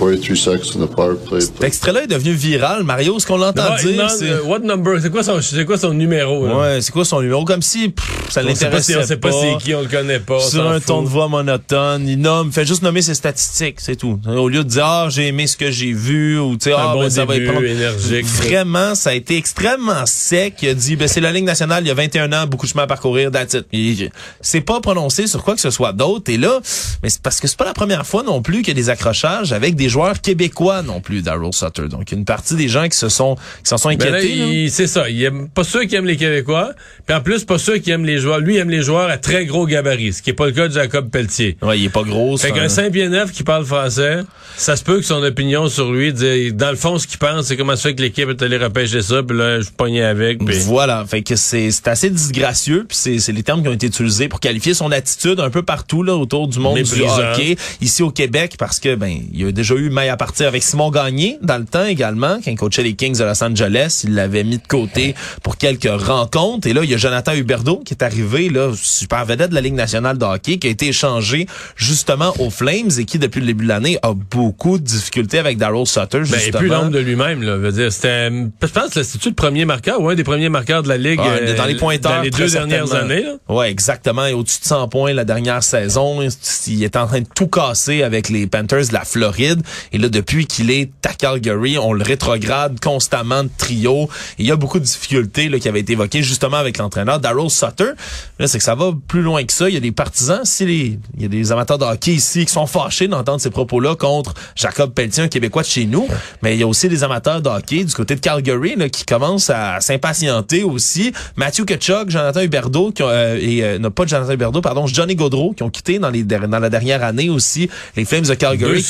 43 0.00 0.34
seconds 0.34 0.76
in 0.76 0.86
the 0.86 0.90
power 0.90 1.14
play. 1.28 1.40
Cet 1.42 1.62
extrait-là 1.62 2.04
est 2.04 2.06
devenu 2.06 2.32
viral. 2.32 2.84
Mario, 2.84 3.18
ce 3.18 3.26
qu'on 3.26 3.36
l'entend 3.36 3.76
dire, 3.76 4.08
c'est... 4.10 4.30
euh, 4.30 4.42
what 4.44 4.60
number? 4.60 4.98
C'est 5.02 5.10
quoi 5.10 5.22
son, 5.22 5.42
c'est 5.42 5.66
quoi 5.66 5.76
son 5.76 5.92
numéro? 5.92 6.46
là? 6.46 6.56
Ouais, 6.58 6.80
c'est 6.80 6.90
quoi 6.90 7.04
son 7.04 7.20
numéro? 7.20 7.44
Comme 7.44 7.60
si 7.60 7.90
pff, 7.90 8.08
ça 8.30 8.42
l'intéressait 8.42 8.94
pas. 8.94 9.00
on 9.00 9.06
sait 9.06 9.16
pas 9.18 9.30
c'est 9.32 9.58
qui, 9.62 9.74
on 9.74 9.82
le 9.82 9.88
connaît 9.88 10.18
pas. 10.20 10.40
Sur 10.40 10.66
un 10.66 10.74
fout. 10.78 10.86
ton 10.86 11.02
de 11.02 11.08
voix 11.08 11.28
monotone, 11.28 12.08
il 12.08 12.18
nomme, 12.18 12.50
fait 12.50 12.64
juste 12.64 12.82
nommer 12.82 13.02
ses 13.02 13.14
statistiques, 13.14 13.76
c'est 13.78 13.96
tout. 13.96 14.18
Au 14.26 14.48
lieu 14.48 14.64
de 14.64 14.68
dire 14.70 14.86
ah 14.86 15.08
j'ai 15.10 15.26
aimé 15.26 15.46
ce 15.46 15.58
que 15.58 15.70
j'ai 15.70 15.92
vu 15.92 16.38
ou 16.38 16.56
tu 16.56 16.70
sais 16.70 16.74
ah 16.76 16.92
bon 16.94 17.00
ben, 17.00 17.10
ça 17.10 17.26
va 17.26 17.34
début, 17.34 17.46
être 17.46 17.52
prendre- 17.52 17.66
énergique. 17.66 18.24
Vraiment, 18.24 18.94
ça 18.94 19.10
a 19.10 19.14
été 19.14 19.36
extrêmement 19.36 20.06
sec. 20.06 20.54
Il 20.62 20.70
a 20.70 20.74
dit 20.74 20.96
ben 20.96 21.08
c'est 21.08 21.20
la 21.20 21.30
ligne 21.32 21.44
nationale, 21.44 21.84
il 21.84 21.88
y 21.88 21.90
a 21.90 21.94
21 21.94 22.32
ans, 22.32 22.46
beaucoup 22.46 22.64
de 22.64 22.70
chemin 22.70 22.84
à 22.84 22.86
parcourir, 22.86 23.30
that's 23.30 23.54
it. 23.72 24.12
C'est 24.40 24.62
pas 24.62 24.80
prononcé 24.80 25.26
sur 25.26 25.42
quoi 25.44 25.54
que 25.54 25.60
ce 25.60 25.70
soit 25.70 25.92
d'autre. 25.92 26.30
Et 26.30 26.38
là, 26.38 26.58
mais 27.02 27.10
c'est 27.10 27.20
parce 27.20 27.38
que 27.40 27.48
c'est 27.48 27.58
pas 27.58 27.66
la 27.66 27.74
première 27.74 28.06
fois 28.06 28.22
non 28.22 28.40
plus 28.40 28.58
qu'il 28.62 28.68
y 28.68 28.70
a 28.70 28.74
des 28.74 28.88
accrochages 28.88 29.52
avec 29.52 29.74
des 29.74 29.89
joueurs 29.90 30.20
québécois 30.20 30.82
non 30.82 31.00
plus, 31.00 31.20
Daryl 31.22 31.52
Sutter. 31.52 31.88
Donc 31.88 32.10
une 32.12 32.24
partie 32.24 32.54
des 32.54 32.68
gens 32.68 32.88
qui 32.88 32.96
se 32.96 33.08
sont 33.08 33.34
qui 33.62 33.68
s'en 33.68 33.76
sont 33.76 33.90
Ben 33.90 34.14
inquiétés. 34.14 34.68
c'est 34.70 34.86
ça. 34.86 35.08
Il 35.10 35.22
aime 35.22 35.48
pas 35.48 35.64
ceux 35.64 35.84
qui 35.84 35.96
aiment 35.96 36.06
les 36.06 36.16
Québécois. 36.16 36.70
Puis 37.06 37.14
en 37.16 37.20
plus, 37.20 37.44
pas 37.44 37.58
ceux 37.58 37.78
qui 37.78 37.90
aiment 37.90 38.04
les 38.06 38.18
joueurs. 38.18 38.38
Lui, 38.38 38.54
il 38.54 38.58
aime 38.58 38.70
les 38.70 38.82
joueurs 38.82 39.10
à 39.10 39.18
très 39.18 39.44
gros 39.46 39.66
gabarit, 39.66 40.12
ce 40.12 40.22
qui 40.22 40.30
est 40.30 40.34
pas 40.34 40.46
le 40.46 40.52
cas 40.52 40.68
de 40.68 40.72
Jacob 40.72 41.10
Pelletier. 41.10 41.56
Ouais, 41.62 41.78
il 41.78 41.84
est 41.86 41.88
pas 41.90 42.02
gros. 42.04 42.36
Fait 42.36 42.48
c'est 42.48 42.54
qu'un 42.54 42.64
un- 42.64 42.68
5 42.68 42.92
pieds 42.92 43.08
9 43.08 43.32
qui 43.32 43.42
parle 43.42 43.64
français, 43.64 44.20
ça 44.56 44.76
se 44.76 44.84
peut 44.84 44.96
que 44.98 45.04
son 45.04 45.22
opinion 45.22 45.68
sur 45.68 45.92
lui, 45.92 46.12
dans 46.52 46.70
le 46.70 46.76
fond, 46.76 46.98
ce 46.98 47.06
qu'il 47.06 47.18
pense, 47.18 47.46
c'est 47.46 47.56
comment 47.56 47.74
ça 47.76 47.82
fait 47.90 47.94
que 47.94 48.02
l'équipe 48.02 48.28
est 48.28 48.42
allée 48.42 48.56
repêcher 48.58 49.02
ça, 49.02 49.22
puis 49.22 49.36
là, 49.36 49.60
je 49.60 49.70
pognais 49.76 50.02
avec. 50.04 50.38
puis- 50.44 50.58
Voilà, 50.60 51.04
fait 51.08 51.22
que 51.22 51.34
c'est 51.36 51.70
assez 51.86 52.10
disgracieux, 52.10 52.84
puis 52.88 52.96
c'est 53.18 53.32
les 53.32 53.42
termes 53.42 53.62
qui 53.62 53.68
ont 53.68 53.72
été 53.72 53.86
utilisés 53.86 54.28
pour 54.28 54.40
qualifier 54.40 54.74
son 54.74 54.92
attitude 54.92 55.40
un 55.40 55.50
peu 55.50 55.62
partout 55.62 56.02
là 56.02 56.14
autour 56.16 56.46
du 56.48 56.58
monde 56.58 56.78
du 56.80 57.02
hockey, 57.02 57.56
ici 57.80 58.02
au 58.02 58.10
Québec, 58.10 58.54
parce 58.58 58.78
que 58.78 58.94
ben 58.94 59.10
il 59.32 59.40
y 59.40 59.44
a 59.44 59.52
déjà 59.52 59.74
eu 59.74 59.79
maille 59.88 60.08
à 60.08 60.16
partir 60.16 60.48
avec 60.48 60.62
Simon 60.62 60.90
Gagné 60.90 61.38
dans 61.40 61.58
le 61.58 61.64
temps 61.64 61.86
également, 61.86 62.38
quand 62.44 62.50
il 62.50 62.56
coachait 62.56 62.82
les 62.82 62.94
Kings 62.94 63.16
de 63.16 63.24
Los 63.24 63.42
Angeles, 63.42 64.02
il 64.04 64.14
l'avait 64.14 64.44
mis 64.44 64.58
de 64.58 64.66
côté 64.66 65.14
pour 65.42 65.56
quelques 65.56 65.88
rencontres, 65.90 66.66
et 66.66 66.72
là 66.72 66.82
il 66.84 66.90
y 66.90 66.94
a 66.94 66.98
Jonathan 66.98 67.32
Huberdeau 67.32 67.78
qui 67.84 67.94
est 67.94 68.02
arrivé 68.02 68.48
là 68.50 68.72
super 68.74 69.24
vedette 69.24 69.50
de 69.50 69.54
la 69.54 69.60
Ligue 69.60 69.74
nationale 69.74 70.18
de 70.18 70.24
hockey, 70.24 70.58
qui 70.58 70.66
a 70.66 70.70
été 70.70 70.88
échangé 70.88 71.46
justement 71.76 72.34
aux 72.38 72.50
Flames 72.50 72.90
et 72.98 73.04
qui 73.04 73.18
depuis 73.18 73.40
le 73.40 73.46
début 73.46 73.64
de 73.64 73.68
l'année 73.68 73.98
a 74.02 74.12
beaucoup 74.12 74.78
de 74.78 74.84
difficultés 74.84 75.38
avec 75.38 75.56
Daryl 75.56 75.86
Sutter 75.86 76.18
Ben, 76.18 76.24
justement. 76.24 76.46
et 76.46 76.50
plus 76.52 76.68
l'ombre 76.68 76.90
de 76.90 76.98
lui-même, 76.98 77.42
là. 77.42 77.56
Veut 77.56 77.72
dire, 77.72 77.92
c'était, 77.92 78.30
je 78.30 78.66
pense 78.66 78.90
que 78.94 79.02
c'était 79.02 79.28
le 79.28 79.34
premier 79.34 79.64
marqueur 79.64 80.00
ou 80.00 80.08
un 80.08 80.14
des 80.14 80.24
premiers 80.24 80.48
marqueurs 80.48 80.82
de 80.82 80.88
la 80.88 80.96
Ligue. 80.96 81.20
Ah, 81.22 81.28
euh, 81.28 81.56
dans 81.56 81.64
les 81.64 81.76
pointeurs. 81.76 82.16
Dans 82.16 82.22
les 82.22 82.30
deux 82.30 82.50
dernières 82.50 82.94
années, 82.94 83.22
là. 83.22 83.34
Ouais, 83.48 83.70
exactement. 83.70 84.26
Et 84.26 84.32
au-dessus 84.32 84.60
de 84.60 84.66
100 84.66 84.88
points 84.88 85.12
la 85.12 85.24
dernière 85.24 85.62
saison. 85.62 86.20
Il 86.66 86.82
est 86.82 86.96
en 86.96 87.06
train 87.06 87.20
de 87.20 87.26
tout 87.34 87.46
casser 87.46 88.02
avec 88.02 88.28
les 88.28 88.46
Panthers 88.46 88.88
de 88.88 88.92
la 88.92 89.04
Floride. 89.04 89.62
Et 89.92 89.98
là, 89.98 90.08
depuis 90.08 90.46
qu'il 90.46 90.70
est 90.70 90.90
à 91.06 91.14
Calgary, 91.14 91.78
on 91.78 91.92
le 91.92 92.02
rétrograde 92.02 92.80
constamment 92.80 93.44
de 93.44 93.50
trio. 93.56 94.08
Il 94.38 94.46
y 94.46 94.50
a 94.50 94.56
beaucoup 94.56 94.78
de 94.78 94.84
difficultés 94.84 95.48
là, 95.48 95.58
qui 95.58 95.68
avaient 95.68 95.80
été 95.80 95.92
évoquées 95.92 96.22
justement 96.22 96.56
avec 96.56 96.78
l'entraîneur 96.78 97.20
Daryl 97.20 97.50
Sutter. 97.50 97.92
Là, 98.38 98.46
c'est 98.46 98.58
que 98.58 98.64
ça 98.64 98.74
va 98.74 98.92
plus 99.08 99.22
loin 99.22 99.44
que 99.44 99.52
ça. 99.52 99.68
Il 99.68 99.74
y 99.74 99.76
a 99.76 99.80
des 99.80 99.92
partisans, 99.92 100.40
si 100.44 100.66
les, 100.66 100.98
il 101.16 101.22
y 101.22 101.24
a 101.24 101.28
des 101.28 101.52
amateurs 101.52 101.78
de 101.78 101.84
hockey 101.84 102.12
ici 102.12 102.44
qui 102.44 102.52
sont 102.52 102.66
fâchés 102.66 103.08
d'entendre 103.08 103.40
ces 103.40 103.50
propos-là 103.50 103.96
contre 103.96 104.34
Jacob 104.56 104.92
Pelletier, 104.92 105.24
un 105.24 105.28
Québécois 105.28 105.62
de 105.62 105.68
chez 105.68 105.86
nous. 105.86 106.06
Mais 106.42 106.54
il 106.54 106.60
y 106.60 106.62
a 106.62 106.66
aussi 106.66 106.88
des 106.88 107.04
amateurs 107.04 107.42
de 107.42 107.48
hockey 107.48 107.84
du 107.84 107.92
côté 107.92 108.14
de 108.14 108.20
Calgary 108.20 108.76
là, 108.76 108.88
qui 108.88 109.04
commencent 109.04 109.50
à 109.50 109.80
s'impatienter 109.80 110.62
aussi. 110.62 111.12
Matthew 111.36 111.64
Ketchuk, 111.64 112.10
Jonathan 112.10 112.40
Huberdeau, 112.40 112.92
qui 112.92 113.02
ont, 113.02 113.08
euh, 113.08 113.36
et 113.40 113.62
euh, 113.62 113.78
non 113.78 113.90
pas 113.90 114.06
Jonathan 114.06 114.32
Huberdeau, 114.32 114.60
pardon, 114.60 114.86
Johnny 114.86 115.14
Gaudreau, 115.14 115.52
qui 115.52 115.62
ont 115.62 115.70
quitté 115.70 115.98
dans, 115.98 116.10
les, 116.10 116.22
dans 116.22 116.58
la 116.58 116.70
dernière 116.70 117.02
année 117.04 117.28
aussi 117.28 117.68
les 117.96 118.04
Flames 118.04 118.24
de 118.24 118.34
Calgary 118.34 118.82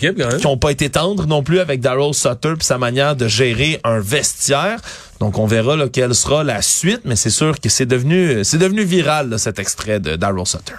qui 0.00 0.46
ont 0.46 0.56
pas 0.56 0.70
été 0.70 0.90
tendres 0.90 1.26
non 1.26 1.42
plus 1.42 1.60
avec 1.60 1.80
Daryl 1.80 2.14
Sutter 2.14 2.54
puis 2.58 2.66
sa 2.66 2.78
manière 2.78 3.16
de 3.16 3.28
gérer 3.28 3.80
un 3.84 4.00
vestiaire. 4.00 4.80
Donc 5.20 5.38
on 5.38 5.46
verra 5.46 5.76
là, 5.76 5.88
quelle 5.88 6.14
sera 6.14 6.42
la 6.44 6.62
suite, 6.62 7.02
mais 7.04 7.16
c'est 7.16 7.30
sûr 7.30 7.60
que 7.60 7.68
c'est 7.68 7.86
devenu 7.86 8.44
c'est 8.44 8.58
devenu 8.58 8.82
viral 8.82 9.28
là, 9.28 9.38
cet 9.38 9.58
extrait 9.58 10.00
de 10.00 10.16
Daryl 10.16 10.46
Sutter. 10.46 10.74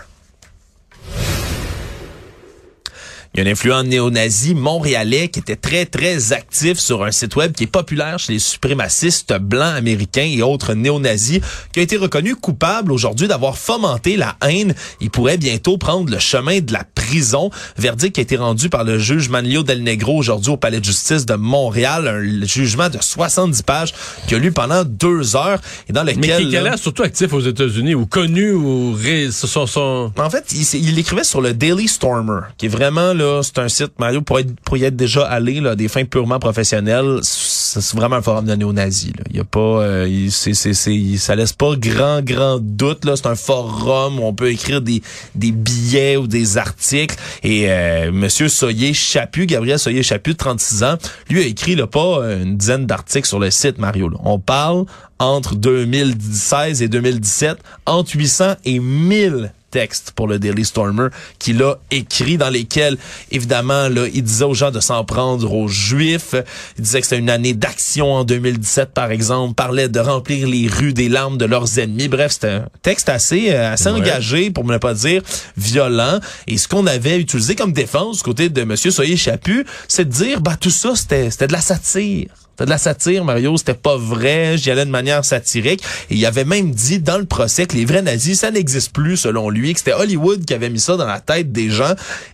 Il 3.33 3.41
y 3.41 3.47
a 3.47 3.47
un 3.47 3.51
influent 3.53 3.83
néo-nazi 3.83 4.55
montréalais 4.55 5.29
qui 5.29 5.39
était 5.39 5.55
très, 5.55 5.85
très 5.85 6.33
actif 6.33 6.77
sur 6.77 7.05
un 7.05 7.11
site 7.11 7.37
web 7.37 7.53
qui 7.53 7.63
est 7.63 7.67
populaire 7.67 8.19
chez 8.19 8.33
les 8.33 8.39
suprémacistes 8.39 9.33
blancs 9.39 9.73
américains 9.73 10.29
et 10.29 10.41
autres 10.41 10.73
néo-nazis, 10.73 11.39
qui 11.71 11.79
a 11.79 11.83
été 11.83 11.95
reconnu 11.95 12.35
coupable 12.35 12.91
aujourd'hui 12.91 13.29
d'avoir 13.29 13.57
fomenté 13.57 14.17
la 14.17 14.35
haine. 14.45 14.75
Il 14.99 15.11
pourrait 15.11 15.37
bientôt 15.37 15.77
prendre 15.77 16.11
le 16.11 16.19
chemin 16.19 16.59
de 16.59 16.73
la 16.73 16.83
prison. 16.83 17.51
Verdict 17.77 18.15
qui 18.15 18.19
a 18.19 18.23
été 18.23 18.35
rendu 18.35 18.67
par 18.67 18.83
le 18.83 18.99
juge 18.99 19.29
Manlio 19.29 19.63
Del 19.63 19.81
Negro 19.81 20.17
aujourd'hui 20.17 20.51
au 20.51 20.57
Palais 20.57 20.81
de 20.81 20.85
justice 20.85 21.25
de 21.25 21.35
Montréal. 21.35 22.09
Un 22.09 22.45
jugement 22.45 22.89
de 22.89 22.97
70 22.99 23.63
pages 23.63 23.93
qui 24.27 24.35
a 24.35 24.39
lu 24.39 24.51
pendant 24.51 24.83
deux 24.83 25.37
heures 25.37 25.61
et 25.87 25.93
dans 25.93 26.03
lequel... 26.03 26.19
Mais 26.19 26.49
qui, 26.49 26.53
est 26.53 26.61
là, 26.61 26.75
surtout 26.75 27.03
actif 27.03 27.31
aux 27.31 27.39
États-Unis 27.39 27.95
ou 27.95 28.05
connu 28.05 28.51
ou... 28.51 28.93
Ré, 28.93 29.29
son, 29.31 29.67
son... 29.67 30.11
En 30.17 30.29
fait, 30.29 30.51
il, 30.51 30.89
il, 30.89 30.99
écrivait 30.99 31.23
sur 31.23 31.39
le 31.39 31.53
Daily 31.53 31.87
Stormer, 31.87 32.41
qui 32.57 32.65
est 32.65 32.69
vraiment, 32.69 33.13
c'est 33.43 33.59
un 33.59 33.69
site, 33.69 33.93
Mario, 33.99 34.21
pour, 34.21 34.39
être, 34.39 34.53
pour 34.61 34.77
y 34.77 34.83
être 34.83 34.95
déjà 34.95 35.25
allé, 35.25 35.59
là, 35.59 35.75
des 35.75 35.87
fins 35.87 36.05
purement 36.05 36.39
professionnelles, 36.39 37.19
c'est 37.21 37.95
vraiment 37.95 38.17
un 38.17 38.21
forum 38.21 38.45
de 38.45 38.53
néo-nazis. 38.55 39.13
Il 39.29 39.37
y 39.37 39.39
a 39.39 39.43
pas... 39.43 39.59
Euh, 39.59 40.27
c'est, 40.29 40.53
c'est, 40.53 40.73
c'est, 40.73 41.17
ça 41.17 41.35
laisse 41.35 41.53
pas 41.53 41.75
grand, 41.75 42.21
grand 42.21 42.59
doute. 42.59 43.05
Là, 43.05 43.15
c'est 43.15 43.27
un 43.27 43.35
forum 43.35 44.19
où 44.19 44.23
on 44.23 44.33
peut 44.33 44.51
écrire 44.51 44.81
des, 44.81 45.01
des 45.35 45.51
billets 45.51 46.17
ou 46.17 46.27
des 46.27 46.57
articles. 46.57 47.15
Et 47.43 47.69
euh, 47.69 48.11
Monsieur 48.11 48.49
Soyer 48.49 48.93
Chaput, 48.93 49.45
Gabriel 49.45 49.79
Soyer 49.79 50.03
Chaput, 50.03 50.35
36 50.35 50.83
ans, 50.83 50.97
lui 51.29 51.41
a 51.41 51.45
écrit 51.45 51.75
là, 51.75 51.87
pas 51.87 52.19
une 52.41 52.57
dizaine 52.57 52.85
d'articles 52.85 53.27
sur 53.27 53.39
le 53.39 53.51
site, 53.51 53.77
Mario. 53.77 54.09
Là. 54.09 54.17
On 54.23 54.39
parle 54.39 54.85
entre 55.19 55.55
2016 55.55 56.81
et 56.81 56.87
2017, 56.87 57.57
entre 57.85 58.15
800 58.15 58.55
et 58.65 58.79
1000 58.79 59.51
textes 59.71 60.11
pour 60.11 60.27
le 60.27 60.37
Daily 60.37 60.65
Stormer 60.65 61.07
qu'il 61.39 61.63
a 61.63 61.75
écrit 61.89 62.37
dans 62.37 62.49
lesquels, 62.49 62.97
évidemment, 63.31 63.89
là, 63.89 64.05
il 64.13 64.23
disait 64.23 64.45
aux 64.45 64.53
gens 64.53 64.71
de 64.71 64.79
s'en 64.79 65.03
prendre 65.03 65.51
aux 65.51 65.67
Juifs. 65.67 66.35
Il 66.77 66.83
disait 66.83 67.01
que 67.01 67.07
c'était 67.07 67.19
une 67.19 67.29
année 67.29 67.53
d'action 67.53 68.13
en 68.13 68.23
2017, 68.23 68.91
par 68.93 69.11
exemple. 69.11 69.55
Parlait 69.55 69.89
de 69.89 69.99
remplir 69.99 70.47
les 70.47 70.67
rues 70.67 70.93
des 70.93 71.09
larmes 71.09 71.37
de 71.37 71.45
leurs 71.45 71.79
ennemis. 71.79 72.07
Bref, 72.07 72.33
c'était 72.33 72.47
un 72.47 72.65
texte 72.83 73.09
assez, 73.09 73.51
euh, 73.51 73.73
assez 73.73 73.89
engagé, 73.89 74.51
pour 74.51 74.65
ne 74.65 74.77
pas 74.77 74.93
dire 74.93 75.21
violent. 75.57 76.19
Et 76.47 76.57
ce 76.57 76.67
qu'on 76.67 76.85
avait 76.85 77.17
utilisé 77.17 77.55
comme 77.55 77.73
défense 77.73 78.17
du 78.17 78.23
côté 78.23 78.49
de 78.49 78.61
M. 78.61 78.75
Soyer 78.75 79.17
Chaput, 79.17 79.65
c'est 79.87 80.05
de 80.05 80.11
dire, 80.11 80.41
bah, 80.41 80.57
tout 80.59 80.69
ça, 80.69 80.95
c'était, 80.95 81.31
c'était 81.31 81.47
de 81.47 81.53
la 81.53 81.61
satire. 81.61 82.27
C'était 82.51 82.65
de 82.65 82.69
la 82.69 82.77
satire, 82.77 83.23
Mario, 83.23 83.57
c'était 83.57 83.73
pas 83.73 83.97
vrai, 83.97 84.57
j'y 84.57 84.71
allais 84.71 84.85
de 84.85 84.91
manière 84.91 85.23
satirique. 85.25 85.81
Et 86.09 86.15
il 86.15 86.25
avait 86.25 86.43
même 86.43 86.71
dit 86.71 86.99
dans 86.99 87.17
le 87.17 87.25
procès 87.25 87.65
que 87.65 87.75
les 87.75 87.85
vrais 87.85 88.01
nazis, 88.01 88.39
ça 88.39 88.51
n'existe 88.51 88.91
plus 88.91 89.17
selon 89.17 89.49
lui, 89.49 89.73
que 89.73 89.79
c'était 89.79 89.93
Hollywood 89.93 90.45
qui 90.45 90.53
avait 90.53 90.69
mis 90.69 90.79
ça 90.79 90.97
dans 90.97 91.07
la 91.07 91.19
tête 91.19 91.51
des 91.51 91.69
gens. 91.69 91.93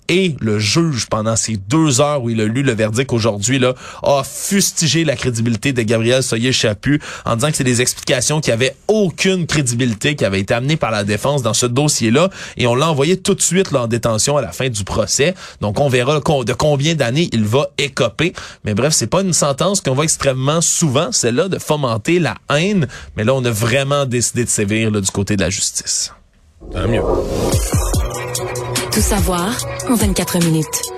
Et 0.10 0.36
le 0.40 0.58
juge, 0.58 1.08
pendant 1.08 1.36
ces 1.36 1.58
deux 1.58 2.02
heures 2.02 2.24
où 2.24 2.30
il 2.30 2.40
a 2.42 2.46
lu 2.46 2.64
le 2.64 2.74
verdict 2.74 3.12
aujourd'hui, 3.14 3.60
là, 3.60 3.74
a 4.04 4.24
fustigé 4.24 5.04
la 5.04 5.16
crédibilité 5.16 5.74
de 5.74 5.82
Gabriel 5.82 6.24
Soyer-Chaput 6.24 7.02
en 7.26 7.36
disant 7.36 7.52
que 7.52 7.58
c'est 7.58 7.64
des 7.64 7.82
explications 7.82 8.42
qui 8.42 8.52
avaient 8.52 8.76
aucune 8.88 9.46
crédibilité, 9.46 10.16
qui 10.16 10.26
avaient 10.26 10.40
été 10.40 10.54
amenées 10.54 10.78
par 10.78 10.92
la 10.92 11.04
défense 11.04 11.42
dans 11.42 11.54
ce 11.54 11.66
dossier-là. 11.66 12.30
Et 12.56 12.68
on 12.68 12.76
l'a 12.76 12.90
envoyé 12.90 13.18
tout 13.18 13.34
de 13.34 13.42
suite 13.42 13.72
là, 13.72 13.84
en 13.84 13.88
détention 13.88 14.38
à 14.38 14.42
la 14.42 14.52
fin 14.52 14.70
du 14.70 14.84
procès. 14.84 15.36
Donc 15.62 15.80
on 15.80 15.90
verra 15.90 16.20
de 16.20 16.54
combien 16.54 16.96
d'années 16.96 17.30
il 17.34 17.46
va 17.46 17.68
écoper. 17.78 18.34
Mais 18.64 18.74
bref, 18.74 18.94
c'est 18.94 19.08
pas 19.08 19.22
une 19.22 19.34
sentence 19.34 19.82
qu'on 19.82 19.94
va 19.94 20.06
extrêmement 20.08 20.62
souvent, 20.62 21.10
c'est 21.12 21.34
là 21.34 21.50
de 21.50 21.60
fomenter 21.60 22.20
la 22.20 22.36
haine, 22.50 22.88
mais 23.18 23.26
là 23.26 23.34
on 23.34 23.44
a 23.44 23.52
vraiment 23.52 24.06
décidé 24.06 24.46
de 24.46 24.50
sévir 24.50 24.90
là, 24.90 25.02
du 25.02 25.12
côté 25.12 25.36
de 25.36 25.42
la 25.42 25.50
justice. 25.50 26.14
Tant 26.72 26.88
mieux. 26.88 27.02
Tout 28.90 29.02
savoir 29.02 29.54
en 29.90 29.96
24 29.96 30.40
minutes. 30.46 30.97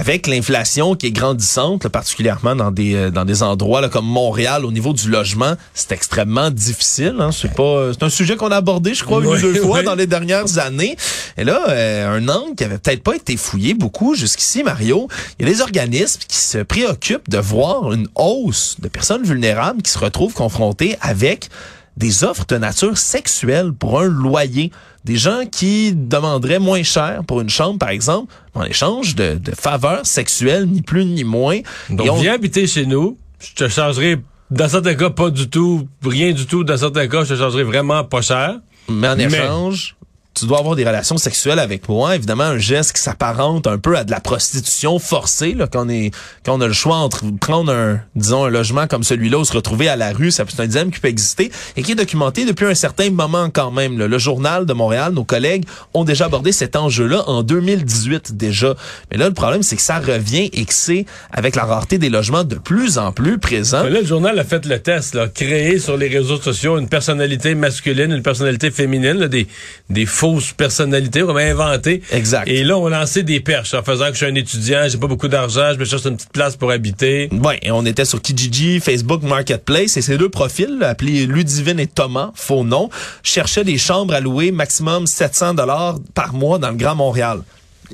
Avec 0.00 0.26
l'inflation 0.26 0.94
qui 0.94 1.08
est 1.08 1.10
grandissante, 1.10 1.84
là, 1.84 1.90
particulièrement 1.90 2.56
dans 2.56 2.70
des 2.70 2.94
euh, 2.94 3.10
dans 3.10 3.26
des 3.26 3.42
endroits 3.42 3.82
là, 3.82 3.90
comme 3.90 4.06
Montréal, 4.06 4.64
au 4.64 4.72
niveau 4.72 4.94
du 4.94 5.10
logement, 5.10 5.56
c'est 5.74 5.92
extrêmement 5.92 6.50
difficile. 6.50 7.16
Hein. 7.18 7.32
C'est 7.32 7.52
pas, 7.52 7.92
c'est 7.92 8.02
un 8.02 8.08
sujet 8.08 8.36
qu'on 8.36 8.50
a 8.50 8.56
abordé, 8.56 8.94
je 8.94 9.04
crois, 9.04 9.20
une 9.20 9.26
ou 9.26 9.36
deux 9.36 9.54
fois 9.62 9.82
dans 9.82 9.94
les 9.94 10.06
dernières 10.06 10.56
années. 10.56 10.96
Et 11.36 11.44
là, 11.44 11.60
euh, 11.68 12.16
un 12.16 12.26
angle 12.30 12.54
qui 12.54 12.64
avait 12.64 12.78
peut-être 12.78 13.02
pas 13.02 13.14
été 13.14 13.36
fouillé 13.36 13.74
beaucoup 13.74 14.14
jusqu'ici, 14.14 14.62
Mario. 14.62 15.06
Il 15.38 15.46
y 15.46 15.50
a 15.50 15.52
des 15.52 15.60
organismes 15.60 16.22
qui 16.26 16.38
se 16.38 16.58
préoccupent 16.58 17.28
de 17.28 17.38
voir 17.38 17.92
une 17.92 18.08
hausse 18.14 18.76
de 18.78 18.88
personnes 18.88 19.24
vulnérables 19.24 19.82
qui 19.82 19.90
se 19.90 19.98
retrouvent 19.98 20.32
confrontées 20.32 20.96
avec 21.02 21.50
des 21.98 22.24
offres 22.24 22.46
de 22.46 22.56
nature 22.56 22.96
sexuelle 22.96 23.74
pour 23.74 24.00
un 24.00 24.08
loyer. 24.08 24.72
Des 25.04 25.16
gens 25.16 25.44
qui 25.50 25.92
demanderaient 25.94 26.58
moins 26.58 26.82
cher 26.82 27.22
pour 27.26 27.40
une 27.40 27.48
chambre, 27.48 27.78
par 27.78 27.88
exemple, 27.88 28.32
en 28.54 28.64
échange 28.64 29.14
de, 29.14 29.36
de 29.36 29.52
faveurs 29.52 30.04
sexuelles, 30.04 30.66
ni 30.66 30.82
plus 30.82 31.04
ni 31.06 31.24
moins. 31.24 31.60
Donc, 31.88 32.18
viens 32.20 32.34
habiter 32.34 32.66
chez 32.66 32.84
nous, 32.84 33.16
je 33.38 33.54
te 33.54 33.68
chargerai, 33.68 34.18
dans 34.50 34.68
certains 34.68 34.94
cas, 34.94 35.10
pas 35.10 35.30
du 35.30 35.48
tout, 35.48 35.88
rien 36.04 36.32
du 36.32 36.44
tout. 36.46 36.64
Dans 36.64 36.76
certains 36.76 37.08
cas, 37.08 37.24
je 37.24 37.34
te 37.34 37.38
chargerai 37.38 37.62
vraiment 37.64 38.04
pas 38.04 38.20
cher. 38.20 38.56
Mais 38.88 39.08
en 39.08 39.16
échange, 39.18 39.96
tu 40.34 40.46
dois 40.46 40.58
avoir 40.58 40.76
des 40.76 40.84
relations 40.84 41.18
sexuelles 41.18 41.58
avec 41.58 41.88
moi. 41.88 42.14
Évidemment, 42.14 42.44
un 42.44 42.58
geste 42.58 42.92
qui 42.94 43.02
s'apparente 43.02 43.66
un 43.66 43.78
peu 43.78 43.96
à 43.96 44.04
de 44.04 44.10
la 44.10 44.20
prostitution 44.20 44.98
forcée, 44.98 45.54
là, 45.54 45.66
quand 45.66 45.86
on 45.86 45.88
est, 45.88 46.12
quand 46.44 46.56
on 46.56 46.60
a 46.60 46.66
le 46.66 46.72
choix 46.72 46.96
entre 46.96 47.24
prendre 47.40 47.72
un, 47.72 48.00
disons, 48.14 48.44
un 48.44 48.50
logement 48.50 48.86
comme 48.86 49.02
celui-là 49.02 49.38
ou 49.38 49.44
se 49.44 49.52
retrouver 49.52 49.88
à 49.88 49.96
la 49.96 50.12
rue, 50.12 50.30
ça 50.30 50.44
c'est 50.48 50.60
un 50.60 50.66
dilemme 50.66 50.90
qui 50.90 51.00
peut 51.00 51.08
exister 51.08 51.50
et 51.76 51.82
qui 51.82 51.92
est 51.92 51.96
documenté 51.96 52.44
depuis 52.44 52.66
un 52.66 52.74
certain 52.74 53.10
moment 53.10 53.50
quand 53.50 53.70
même. 53.70 53.98
Là. 53.98 54.06
Le 54.06 54.18
journal 54.18 54.66
de 54.66 54.72
Montréal, 54.72 55.12
nos 55.12 55.24
collègues 55.24 55.64
ont 55.94 56.04
déjà 56.04 56.26
abordé 56.26 56.52
cet 56.52 56.76
enjeu-là 56.76 57.28
en 57.28 57.42
2018 57.42 58.36
déjà. 58.36 58.74
Mais 59.10 59.16
là, 59.16 59.28
le 59.28 59.34
problème, 59.34 59.62
c'est 59.62 59.76
que 59.76 59.82
ça 59.82 59.98
revient 59.98 60.48
et 60.52 60.64
que 60.64 60.74
c'est 60.74 61.06
avec 61.32 61.56
la 61.56 61.64
rareté 61.64 61.98
des 61.98 62.08
logements 62.08 62.44
de 62.44 62.56
plus 62.56 62.98
en 62.98 63.12
plus 63.12 63.38
présent. 63.38 63.82
là, 63.82 64.00
le 64.00 64.06
journal 64.06 64.38
a 64.38 64.44
fait 64.44 64.64
le 64.66 64.78
test, 64.78 65.14
là, 65.14 65.28
créer 65.28 65.78
sur 65.78 65.96
les 65.96 66.08
réseaux 66.08 66.40
sociaux 66.40 66.78
une 66.78 66.88
personnalité 66.88 67.54
masculine, 67.54 68.12
une 68.12 68.22
personnalité 68.22 68.70
féminine, 68.70 69.18
là, 69.18 69.28
des, 69.28 69.46
des 69.88 70.06
fausses 70.20 70.52
personnalités, 70.52 71.22
on 71.22 71.32
va 71.32 71.40
inventer. 71.40 72.02
Exact. 72.12 72.46
Et 72.46 72.62
là, 72.62 72.76
on 72.76 72.90
lancé 72.90 73.22
des 73.22 73.40
perches 73.40 73.72
en 73.72 73.82
faisant 73.82 74.08
que 74.08 74.12
je 74.12 74.18
suis 74.18 74.26
un 74.26 74.34
étudiant, 74.34 74.82
j'ai 74.86 74.98
pas 74.98 75.06
beaucoup 75.06 75.28
d'argent, 75.28 75.72
je 75.72 75.78
me 75.78 75.86
cherche 75.86 76.04
une 76.04 76.16
petite 76.16 76.32
place 76.32 76.56
pour 76.56 76.70
habiter. 76.70 77.30
Ouais, 77.32 77.58
et 77.62 77.70
on 77.70 77.86
était 77.86 78.04
sur 78.04 78.20
Kijiji, 78.20 78.80
Facebook 78.80 79.22
Marketplace, 79.22 79.96
et 79.96 80.02
ces 80.02 80.18
deux 80.18 80.28
profils, 80.28 80.76
appelés 80.82 81.24
Ludivine 81.24 81.80
et 81.80 81.86
Thomas, 81.86 82.32
faux 82.34 82.64
nom, 82.64 82.90
cherchaient 83.22 83.64
des 83.64 83.78
chambres 83.78 84.12
à 84.12 84.20
louer 84.20 84.52
maximum 84.52 85.06
700 85.06 85.54
dollars 85.54 85.98
par 86.14 86.34
mois 86.34 86.58
dans 86.58 86.68
le 86.68 86.76
Grand 86.76 86.96
Montréal. 86.96 87.40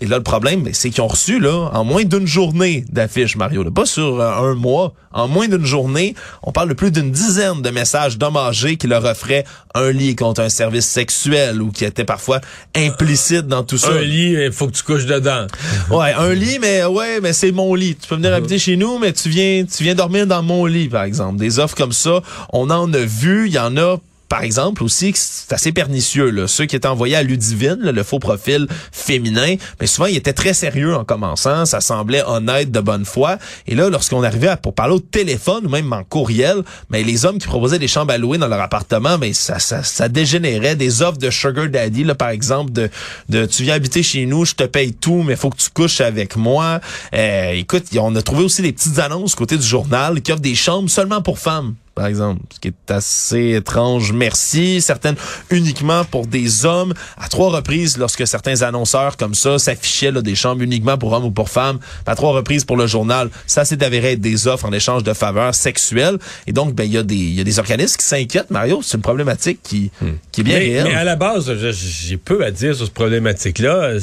Et 0.01 0.07
là, 0.07 0.19
le 0.19 0.23
problème, 0.23 0.69
c'est 0.73 0.91
qu'ils 0.91 1.03
ont 1.03 1.09
reçu, 1.09 1.41
là, 1.41 1.71
en 1.73 1.85
moins 1.85 2.05
d'une 2.05 2.27
journée 2.27 2.85
d'affiches, 2.91 3.37
Mario. 3.37 3.63
Là, 3.63 3.71
pas 3.71 3.87
sur 3.87 4.21
euh, 4.21 4.51
un 4.51 4.55
mois. 4.55 4.93
En 5.13 5.29
moins 5.29 5.49
d'une 5.49 5.65
journée, 5.65 6.15
on 6.43 6.53
parle 6.53 6.69
de 6.69 6.75
plus 6.75 6.91
d'une 6.91 7.11
dizaine 7.11 7.63
de 7.63 7.71
messages 7.71 8.19
d'hommes 8.19 8.37
âgés 8.37 8.77
qui 8.77 8.87
leur 8.87 9.03
offraient 9.07 9.45
un 9.75 9.91
lit 9.91 10.15
contre 10.15 10.43
un 10.43 10.51
service 10.51 10.85
sexuel 10.85 11.63
ou 11.63 11.71
qui 11.71 11.87
étaient 11.87 12.05
parfois 12.05 12.43
implicites 12.75 13.47
dans 13.47 13.63
tout 13.63 13.79
ça. 13.79 13.93
Un 13.93 14.03
lit, 14.03 14.35
il 14.45 14.53
faut 14.53 14.67
que 14.67 14.73
tu 14.73 14.83
couches 14.83 15.07
dedans. 15.07 15.47
ouais, 15.91 16.13
un 16.13 16.35
lit, 16.35 16.59
mais 16.61 16.85
ouais, 16.85 17.21
mais 17.23 17.33
c'est 17.33 17.53
mon 17.53 17.75
lit. 17.75 17.97
Tu 17.97 18.09
peux 18.09 18.17
venir 18.17 18.35
habiter 18.35 18.59
chez 18.59 18.77
nous, 18.77 18.99
mais 18.99 19.15
tu 19.15 19.31
viens, 19.31 19.65
tu 19.65 19.85
viens 19.85 19.95
dormir 19.95 20.27
dans 20.27 20.43
mon 20.43 20.67
lit, 20.67 20.89
par 20.89 21.05
exemple. 21.05 21.39
Des 21.39 21.59
offres 21.59 21.77
comme 21.77 21.93
ça, 21.93 22.21
on 22.53 22.69
en 22.69 22.93
a 22.93 22.99
vu. 22.99 23.47
Il 23.47 23.55
y 23.55 23.59
en 23.59 23.75
a 23.79 23.97
par 24.29 24.43
exemple 24.43 24.83
aussi 24.83 25.13
c'est 25.15 25.53
assez 25.53 25.73
pernicieux 25.73 26.47
ceux 26.47 26.67
qui 26.67 26.77
étaient 26.77 26.89
envoyés 26.89 27.17
à 27.17 27.23
Ludivine 27.23 27.79
le 27.81 28.03
faux 28.03 28.19
profil 28.19 28.67
féminin 28.93 29.57
mais 29.81 29.87
souvent 29.87 30.07
ils 30.07 30.17
étaient 30.17 30.33
très 30.33 30.55
sérieux 30.55 30.95
en 30.95 31.05
commençant. 31.05 31.67
Ça 31.67 31.81
semblait 31.81 32.23
honnête 32.27 32.71
de 32.71 32.81
bonne 32.81 33.05
foi. 33.05 33.39
Et 33.67 33.75
là 33.75 33.89
lorsqu'on 33.89 34.23
arrivait 34.23 34.49
à, 34.49 34.57
pour 34.57 34.75
parler 34.75 34.95
au 34.95 35.01
téléphone 35.01 35.67
ou 35.67 35.69
même 35.69 35.93
en 35.93 36.05
courriel 36.05 36.63
mais 36.91 37.03
les 37.03 37.25
hommes 37.25 37.39
qui 37.39 37.47
proposaient 37.47 37.79
des 37.79 37.89
chambres 37.89 38.13
à 38.13 38.19
louer 38.19 38.39
dans 38.39 38.49
leur 38.49 38.61
appartement 38.61 39.19
mais 39.19 39.33
ça, 39.33 39.59
ça, 39.59 39.83
ça 39.83 40.09
dégénérait. 40.09 40.77
Des 40.77 41.03
offres 41.03 41.19
de 41.19 41.31
sugar 41.31 41.69
daddy 41.69 42.05
là 42.05 42.15
par 42.15 42.31
exemple 42.31 42.73
de, 42.73 42.91
de 43.29 43.47
tu 43.47 43.63
viens 43.63 43.75
habiter 43.75 44.03
chez 44.03 44.27
nous 44.27 44.45
je 44.45 44.55
te 44.55 44.65
paye 44.65 44.93
tout 44.93 45.23
mais 45.23 45.37
faut 45.37 45.51
que 45.51 45.57
tu 45.57 45.71
couches 45.71 46.01
avec 46.01 46.37
moi. 46.37 46.81
Euh, 47.15 47.53
écoute 47.53 47.85
on 47.99 48.15
a 48.15 48.23
trouvé 48.23 48.45
aussi 48.45 48.63
des 48.63 48.73
petites 48.73 48.99
annonces 48.99 49.35
côté 49.35 49.57
du 49.57 49.67
journal 49.67 50.21
qui 50.21 50.33
offrent 50.33 50.41
des 50.43 50.55
chambres 50.55 50.91
seulement 50.91 51.23
pour 51.23 51.39
femmes 51.39 51.75
par 51.97 52.07
exemple, 52.07 52.43
ce 52.55 52.61
qui 52.61 52.69
est 52.69 52.91
assez 52.91 53.53
étrange. 53.53 54.13
Merci. 54.13 54.83
Certaines 54.83 55.17
uniquement 55.51 56.05
pour 56.05 56.27
des 56.27 56.67
hommes. 56.67 56.93
À 57.17 57.29
trois 57.29 57.51
reprises, 57.51 57.97
lorsque 57.97 58.27
certains 58.27 58.61
annonceurs 58.61 59.17
comme 59.17 59.35
ça 59.35 59.59
s'affichaient 59.59 60.13
des 60.13 60.35
chambres 60.35 60.63
uniquement 60.63 60.99
pour 60.99 61.13
hommes 61.15 61.25
ou 61.25 61.31
pour 61.31 61.49
femmes, 61.49 61.79
à 62.05 62.15
trois 62.15 62.33
reprises 62.33 62.65
pour 62.65 62.77
le 62.77 62.87
journal, 62.87 63.31
ça 63.47 63.65
s'est 63.65 63.83
avéré 63.83 64.13
être 64.13 64.21
des 64.21 64.47
offres 64.47 64.67
en 64.67 64.73
échange 64.73 65.05
de 65.05 65.15
faveurs 65.15 65.55
sexuelles. 65.55 66.19
Et 66.47 66.53
donc, 66.53 66.75
ben 66.75 66.85
il 66.85 66.93
y 66.93 66.99
a 66.99 67.03
des 67.03 67.17
il 67.17 67.35
y 67.35 67.41
a 67.41 67.45
des 67.45 67.59
organismes 67.59 67.97
qui 67.97 68.07
s'inquiètent. 68.07 68.51
Mario, 68.51 68.83
c'est 68.83 68.99
une 68.99 69.03
problématique 69.03 69.61
qui 69.63 69.91
qui 70.33 70.43
est 70.43 70.45
bien 70.45 70.59
mais, 70.59 70.65
réelle. 70.67 70.85
Mais 70.85 70.95
à 70.95 71.05
la 71.05 71.17
base, 71.17 71.51
j'ai 71.73 72.19
peu 72.19 72.45
à 72.45 72.51
dire 72.51 72.77
sur 72.77 72.85
cette 72.85 72.95
problématique-là. 72.95 73.95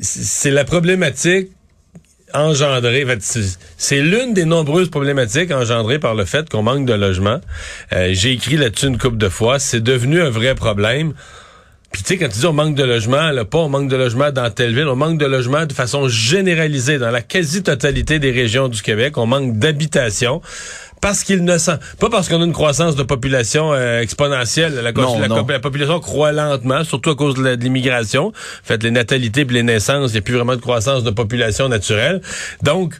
C'est 0.00 0.50
la 0.50 0.64
problématique 0.64 1.48
engendré, 2.34 3.06
c'est 3.76 4.00
l'une 4.00 4.34
des 4.34 4.44
nombreuses 4.44 4.90
problématiques 4.90 5.50
engendrées 5.50 5.98
par 5.98 6.14
le 6.14 6.24
fait 6.24 6.48
qu'on 6.48 6.62
manque 6.62 6.86
de 6.86 6.94
logement. 6.94 7.40
Euh, 7.92 8.10
J'ai 8.12 8.32
écrit 8.32 8.56
là-dessus 8.56 8.86
une 8.86 8.98
couple 8.98 9.18
de 9.18 9.28
fois. 9.28 9.58
C'est 9.58 9.80
devenu 9.80 10.20
un 10.20 10.30
vrai 10.30 10.54
problème. 10.54 11.14
Puis 11.90 12.02
tu 12.02 12.08
sais, 12.08 12.18
quand 12.18 12.28
tu 12.28 12.40
dis 12.40 12.46
on 12.46 12.52
manque 12.52 12.74
de 12.74 12.84
logement, 12.84 13.30
là, 13.30 13.46
pas 13.46 13.58
on 13.58 13.70
manque 13.70 13.88
de 13.88 13.96
logement 13.96 14.30
dans 14.30 14.50
telle 14.50 14.74
ville, 14.74 14.88
on 14.88 14.96
manque 14.96 15.18
de 15.18 15.24
logement 15.24 15.64
de 15.64 15.72
façon 15.72 16.06
généralisée 16.06 16.98
dans 16.98 17.10
la 17.10 17.22
quasi-totalité 17.22 18.18
des 18.18 18.30
régions 18.30 18.68
du 18.68 18.82
Québec. 18.82 19.16
On 19.16 19.26
manque 19.26 19.58
d'habitation 19.58 20.42
parce 21.00 21.24
qu'il 21.24 21.44
ne 21.44 21.58
sent 21.58 21.78
pas 21.98 22.08
parce 22.10 22.28
qu'on 22.28 22.40
a 22.40 22.44
une 22.44 22.52
croissance 22.52 22.96
de 22.96 23.02
population 23.02 23.72
euh, 23.72 24.00
exponentielle. 24.00 24.74
La, 24.74 24.92
Non, 24.92 25.18
la- 25.20 25.28
non. 25.28 25.46
la 25.48 25.58
population 25.60 26.00
croît 26.00 26.32
lentement, 26.32 26.84
surtout 26.84 27.10
à 27.10 27.16
cause 27.16 27.34
de 27.34 27.50
l'immigration. 27.54 28.28
En 28.28 28.32
fait, 28.64 28.82
les 28.82 28.90
natalités 28.90 29.42
et 29.42 29.44
les 29.44 29.62
naissances, 29.62 30.10
il 30.10 30.14
n'y 30.14 30.18
a 30.18 30.22
plus 30.22 30.34
vraiment 30.34 30.56
de 30.56 30.60
croissance 30.60 31.04
de 31.04 31.10
population 31.10 31.68
naturelle. 31.68 32.20
Donc, 32.62 32.94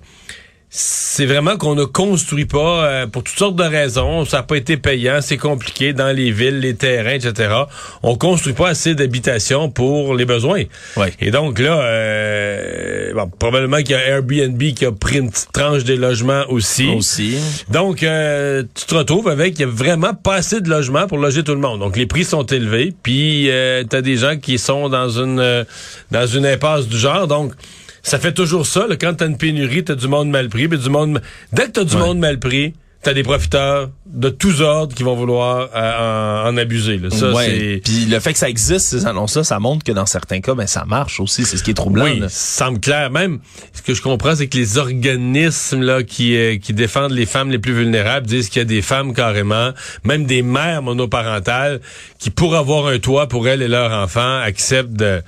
c'est 0.70 1.25
vraiment 1.25 1.56
qu'on 1.56 1.75
ne 1.75 1.84
construit 1.84 2.44
pas 2.44 2.84
euh, 2.84 3.06
pour 3.06 3.25
toutes 3.25 3.38
sortes 3.38 3.56
de 3.56 3.64
raisons. 3.64 4.26
Ça 4.26 4.38
n'a 4.38 4.42
pas 4.42 4.56
été 4.56 4.76
payant, 4.76 5.20
c'est 5.22 5.38
compliqué 5.38 5.94
dans 5.94 6.14
les 6.14 6.30
villes, 6.30 6.60
les 6.60 6.75
terrains, 6.75 7.14
etc. 7.14 7.54
On 8.02 8.16
construit 8.16 8.52
pas 8.52 8.68
assez 8.68 8.94
d'habitations 8.94 9.70
pour 9.70 10.14
les 10.14 10.26
besoins. 10.26 10.64
Ouais. 10.96 11.12
Et 11.20 11.30
donc 11.30 11.58
là, 11.58 11.80
euh, 11.80 13.14
bon, 13.14 13.30
probablement 13.38 13.78
qu'il 13.78 13.90
y 13.90 13.94
a 13.94 14.06
Airbnb 14.08 14.62
qui 14.75 14.84
a 14.84 14.92
pris 14.92 15.18
une 15.18 15.30
petite 15.30 15.52
tranche 15.52 15.84
des 15.84 15.96
logements 15.96 16.44
aussi. 16.50 16.88
Aussi. 16.90 17.38
Donc, 17.70 18.02
euh, 18.02 18.62
tu 18.75 18.84
te 18.84 18.94
retrouves 18.94 19.28
avec 19.28 19.58
il 19.58 19.62
y 19.62 19.64
a 19.64 19.68
vraiment 19.68 20.12
pas 20.12 20.34
assez 20.34 20.60
de 20.60 20.68
logements 20.68 21.06
pour 21.06 21.16
loger 21.16 21.42
tout 21.44 21.54
le 21.54 21.60
monde. 21.60 21.80
Donc, 21.80 21.96
les 21.96 22.06
prix 22.06 22.25
sont 22.25 22.44
élevés, 22.44 22.92
puis 23.02 23.50
euh, 23.50 23.84
tu 23.88 23.96
as 23.96 24.02
des 24.02 24.16
gens 24.16 24.37
qui 24.37 24.58
sont 24.58 24.90
dans 24.90 25.08
une 25.08 25.64
dans 26.10 26.26
une 26.26 26.44
impasse 26.44 26.88
du 26.88 26.98
genre. 26.98 27.26
Donc, 27.26 27.54
ça 28.02 28.19
fait 28.19 28.33
toujours 28.33 28.67
ça. 28.67 28.87
Là, 28.87 28.97
quand 28.97 29.14
tu 29.14 29.25
as 29.25 29.26
une 29.26 29.37
pénurie, 29.37 29.85
tu 29.85 29.93
as 29.93 29.95
du 29.95 30.09
monde 30.09 30.31
mal 30.31 30.49
pris. 30.49 30.69
Puis 30.69 30.78
du 30.78 30.90
monde, 30.90 31.21
dès 31.52 31.67
que 31.67 31.73
tu 31.73 31.81
as 31.81 31.85
du 31.85 31.97
monde 31.97 32.19
mal 32.19 32.38
pris, 32.38 32.75
tu 33.02 33.11
as 33.11 33.14
des 33.14 33.23
profiteurs 33.23 33.90
de 34.07 34.28
tous 34.28 34.61
ordres 34.61 34.93
qui 34.93 35.05
vont 35.05 35.14
vouloir 35.14 35.69
euh, 35.75 36.47
en, 36.47 36.52
en 36.52 36.57
abuser. 36.57 36.99
Là. 36.99 37.11
Ça, 37.11 37.31
ouais. 37.31 37.81
Puis 37.85 38.07
le 38.07 38.19
fait 38.19 38.33
que 38.33 38.38
ça 38.38 38.49
existe, 38.49 38.87
ces 38.87 39.07
annonces-là, 39.07 39.45
ça 39.45 39.61
montre 39.61 39.85
que 39.85 39.93
dans 39.93 40.07
certains 40.07 40.40
cas, 40.40 40.55
ben, 40.55 40.67
ça 40.67 40.85
marche 40.85 41.21
aussi. 41.21 41.45
C'est 41.45 41.57
ce 41.57 41.62
qui 41.62 41.71
est 41.71 41.75
troublant. 41.75 42.05
Oui, 42.05 42.19
là. 42.19 42.28
ça 42.28 42.64
semble 42.64 42.81
clair. 42.81 43.11
Même, 43.12 43.38
ce 43.73 43.83
que 43.83 43.95
je 43.95 44.02
comprends, 44.02 44.35
c'est 44.35 44.49
que 44.49 44.57
les 44.57 44.78
organismes 44.78 45.83
là 45.83 46.02
qui 46.02 46.37
euh, 46.37 46.59
qui 46.59 46.73
défendent 46.73 47.12
les 47.12 47.26
femmes 47.26 47.50
les 47.50 47.61
plus 47.61 47.73
vulnérables 47.73 48.26
disent 48.26 48.49
qu'il 48.49 48.61
y 48.61 48.62
a 48.62 48.64
des 48.64 48.83
femmes 48.83 49.14
carrément, 49.14 49.71
même 50.02 50.25
des 50.25 50.43
mères 50.43 50.83
monoparentales, 50.83 51.81
qui 52.19 52.31
pour 52.31 52.57
avoir 52.57 52.87
un 52.87 52.99
toit 52.99 53.28
pour 53.28 53.47
elles 53.47 53.62
et 53.62 53.69
leurs 53.69 53.93
enfants 53.93 54.40
acceptent 54.40 54.95
de 54.95 55.23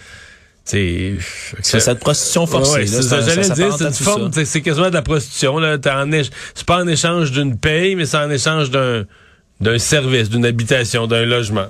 c'est 0.70 1.80
cette 1.80 1.98
prostitution 2.00 2.46
forcée. 2.46 2.80
Ouais, 2.80 2.86
c'est 2.86 4.44
c'est 4.44 4.60
quasiment 4.62 4.88
de 4.88 4.94
la 4.94 5.02
prostitution. 5.02 5.58
C'est 6.54 6.66
pas 6.66 6.82
en 6.82 6.86
échange 6.86 7.32
d'une 7.32 7.58
paye, 7.58 7.96
mais 7.96 8.06
c'est 8.06 8.18
en 8.18 8.30
échange 8.30 8.70
d'un 8.70 9.04
d'un 9.60 9.78
service, 9.78 10.30
d'une 10.30 10.46
habitation, 10.46 11.06
d'un 11.06 11.26
logement. 11.26 11.66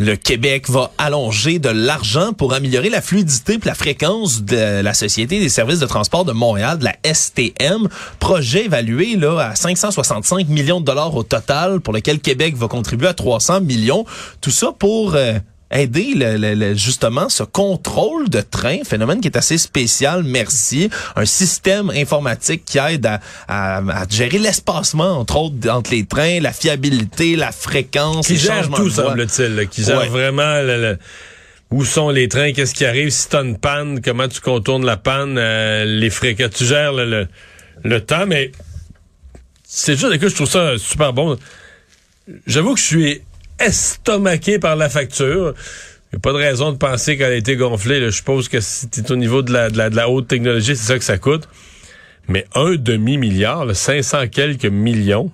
Le 0.00 0.14
Québec 0.14 0.70
va 0.70 0.92
allonger 0.96 1.58
de 1.58 1.70
l'argent 1.70 2.32
pour 2.32 2.54
améliorer 2.54 2.88
la 2.88 3.02
fluidité 3.02 3.54
et 3.54 3.60
la 3.64 3.74
fréquence 3.74 4.44
de 4.44 4.80
la 4.80 4.94
Société 4.94 5.40
des 5.40 5.48
services 5.48 5.80
de 5.80 5.86
transport 5.86 6.24
de 6.24 6.30
Montréal, 6.30 6.78
de 6.78 6.84
la 6.84 6.94
STM. 7.04 7.88
Projet 8.20 8.66
évalué 8.66 9.16
là 9.16 9.40
à 9.40 9.56
565 9.56 10.46
millions 10.46 10.80
de 10.80 10.84
dollars 10.84 11.16
au 11.16 11.24
total, 11.24 11.80
pour 11.80 11.92
lequel 11.92 12.20
Québec 12.20 12.54
va 12.56 12.68
contribuer 12.68 13.08
à 13.08 13.14
300 13.14 13.62
millions. 13.62 14.04
Tout 14.40 14.52
ça 14.52 14.70
pour 14.70 15.16
euh, 15.16 15.40
aider 15.70 16.14
le, 16.14 16.36
le- 16.38 16.54
le- 16.54 16.74
justement 16.74 17.28
ce 17.28 17.42
contrôle 17.42 18.28
de 18.30 18.40
train, 18.40 18.78
phénomène 18.84 19.20
qui 19.20 19.28
est 19.28 19.36
assez 19.36 19.58
spécial, 19.58 20.22
merci. 20.24 20.88
Un 21.16 21.26
système 21.26 21.90
informatique 21.90 22.64
qui 22.64 22.78
aide 22.78 23.04
à, 23.06 23.20
à- 23.48 23.76
à 23.78 24.08
gérer 24.08 24.38
l'espacement, 24.38 25.18
entre 25.18 25.36
autres, 25.36 25.68
entre 25.70 25.90
les 25.90 26.06
trains, 26.06 26.40
la 26.40 26.52
fiabilité, 26.52 27.36
la 27.36 27.52
fréquence, 27.52 28.26
Qui 28.26 28.34
les 28.34 28.38
gère 28.38 28.70
tout, 28.70 28.88
semble-t-il. 28.88 29.68
Qui 29.68 29.84
gère 29.84 29.98
Ouais. 29.98 30.08
vraiment 30.08 30.62
le- 30.62 30.98
où 31.70 31.84
sont 31.84 32.08
les 32.08 32.28
trains, 32.28 32.52
qu'est-ce 32.52 32.72
qui 32.72 32.86
arrive, 32.86 33.10
si 33.10 33.28
t'as 33.28 33.44
une 33.44 33.58
panne, 33.58 34.00
comment 34.00 34.26
tu 34.26 34.40
contournes 34.40 34.86
la 34.86 34.96
panne, 34.96 35.36
euh, 35.36 35.84
les 35.84 36.08
fréquences. 36.08 36.52
Tu 36.56 36.64
gères 36.64 36.94
le, 36.94 37.04
le, 37.04 37.28
le 37.84 38.00
temps, 38.00 38.24
mais 38.26 38.52
c'est 39.64 39.98
juste 39.98 40.16
que 40.18 40.28
je 40.30 40.34
trouve 40.34 40.48
ça 40.48 40.78
super 40.78 41.12
bon. 41.12 41.36
J'avoue 42.46 42.72
que 42.74 42.80
je 42.80 42.84
suis 42.86 43.22
estomaqué 43.60 44.58
par 44.58 44.76
la 44.76 44.88
facture. 44.88 45.54
Il 46.12 46.16
n'y 46.16 46.16
a 46.16 46.20
pas 46.20 46.32
de 46.32 46.38
raison 46.38 46.72
de 46.72 46.76
penser 46.76 47.18
qu'elle 47.18 47.32
a 47.32 47.36
été 47.36 47.56
gonflée. 47.56 48.00
là. 48.00 48.06
Je 48.06 48.16
suppose 48.16 48.48
que 48.48 48.60
si 48.60 48.88
t'es 48.88 49.10
au 49.12 49.16
niveau 49.16 49.42
de 49.42 49.52
la, 49.52 49.68
de 49.70 49.76
la, 49.76 49.90
de 49.90 49.96
la 49.96 50.08
haute 50.08 50.26
technologie, 50.28 50.74
c'est 50.76 50.86
ça 50.86 50.98
que 50.98 51.04
ça 51.04 51.18
coûte. 51.18 51.48
Mais 52.28 52.46
un 52.54 52.76
demi-milliard, 52.76 53.64
là, 53.64 53.74
500 53.74 54.28
quelques 54.28 54.66
millions 54.66 55.30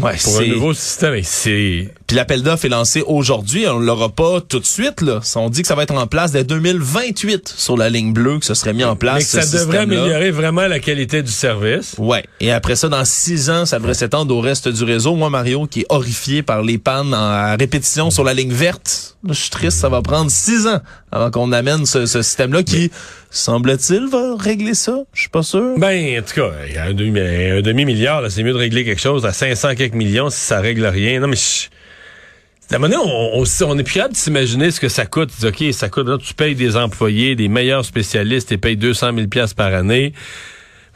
Ouais, 0.00 0.16
pour 0.22 0.40
un 0.40 0.46
nouveau 0.46 0.74
système, 0.74 1.22
c'est... 1.22 1.88
Puis 2.06 2.16
l'appel 2.16 2.42
d'offres 2.42 2.66
est 2.66 2.68
lancé 2.70 3.02
aujourd'hui. 3.06 3.66
On 3.66 3.78
l'aura 3.78 4.10
pas 4.10 4.40
tout 4.46 4.60
de 4.60 4.66
suite. 4.66 5.00
Là. 5.00 5.20
On 5.36 5.48
dit 5.48 5.62
que 5.62 5.68
ça 5.68 5.74
va 5.74 5.84
être 5.84 5.94
en 5.94 6.06
place 6.06 6.32
dès 6.32 6.44
2028 6.44 7.48
sur 7.56 7.76
la 7.78 7.88
ligne 7.88 8.12
bleue, 8.12 8.38
que 8.38 8.44
ce 8.44 8.52
serait 8.54 8.74
mis 8.74 8.84
en 8.84 8.94
place. 8.94 9.32
Mais 9.34 9.40
que 9.40 9.46
ça 9.46 9.58
devrait 9.58 9.78
améliorer 9.78 10.30
vraiment 10.30 10.66
la 10.66 10.80
qualité 10.80 11.22
du 11.22 11.30
service. 11.32 11.94
Ouais. 11.98 12.22
Et 12.40 12.52
après 12.52 12.76
ça, 12.76 12.88
dans 12.90 13.04
six 13.06 13.48
ans, 13.48 13.64
ça 13.64 13.78
devrait 13.78 13.94
s'étendre 13.94 14.34
au 14.36 14.40
reste 14.40 14.68
du 14.68 14.84
réseau. 14.84 15.14
Moi, 15.14 15.30
Mario, 15.30 15.66
qui 15.66 15.80
est 15.80 15.86
horrifié 15.88 16.42
par 16.42 16.62
les 16.62 16.76
pannes 16.78 17.14
en 17.14 17.34
à 17.34 17.56
répétition 17.56 18.10
sur 18.10 18.22
la 18.24 18.34
ligne 18.34 18.52
verte, 18.52 19.16
je 19.26 19.32
suis 19.32 19.50
triste. 19.50 19.78
Ça 19.78 19.88
va 19.88 20.02
prendre 20.02 20.30
six 20.30 20.66
ans 20.66 20.80
avant 21.10 21.30
qu'on 21.30 21.52
amène 21.52 21.86
ce, 21.86 22.04
ce 22.06 22.20
système-là 22.20 22.62
qui, 22.62 22.90
semble-t-il, 23.30 24.08
va 24.08 24.36
régler 24.38 24.74
ça? 24.74 24.98
Je 25.14 25.20
suis 25.22 25.30
pas 25.30 25.42
sûr. 25.42 25.78
Ben, 25.78 26.18
en 26.18 26.22
tout 26.22 26.34
cas, 26.34 26.50
il 26.68 26.74
y 26.74 26.76
a 26.76 26.84
un 26.84 26.92
demi- 26.92 27.20
un 27.58 27.62
demi-milliard, 27.62 28.22
c'est 28.30 28.42
mieux 28.42 28.52
de 28.52 28.58
régler 28.58 28.84
quelque 28.84 29.00
chose 29.00 29.24
à 29.26 29.32
500 29.32 29.74
quelques 29.76 29.94
millions 29.94 30.28
si 30.30 30.38
ça 30.40 30.60
règle 30.60 30.84
rien. 30.86 31.20
Non, 31.20 31.28
mais 31.28 31.36
à 32.72 32.76
un 32.76 32.78
moment 32.78 32.94
donné, 32.96 33.10
on, 33.34 33.40
on, 33.42 33.44
on 33.66 33.78
est 33.78 33.82
plus 33.82 33.94
capable 33.94 34.14
de 34.14 34.18
s'imaginer 34.18 34.70
ce 34.70 34.80
que 34.80 34.88
ça 34.88 35.06
coûte. 35.06 35.30
Tu 35.34 35.40
dis, 35.50 35.68
OK, 35.68 35.74
ça 35.74 35.88
coûte, 35.88 36.06
là, 36.08 36.18
tu 36.18 36.34
payes 36.34 36.54
des 36.54 36.76
employés, 36.76 37.34
des 37.36 37.48
meilleurs 37.48 37.84
spécialistes, 37.84 38.48
tu 38.48 38.58
payes 38.58 38.76
200 38.76 39.14
000 39.14 39.28
piastres 39.28 39.56
par 39.56 39.72
année. 39.74 40.12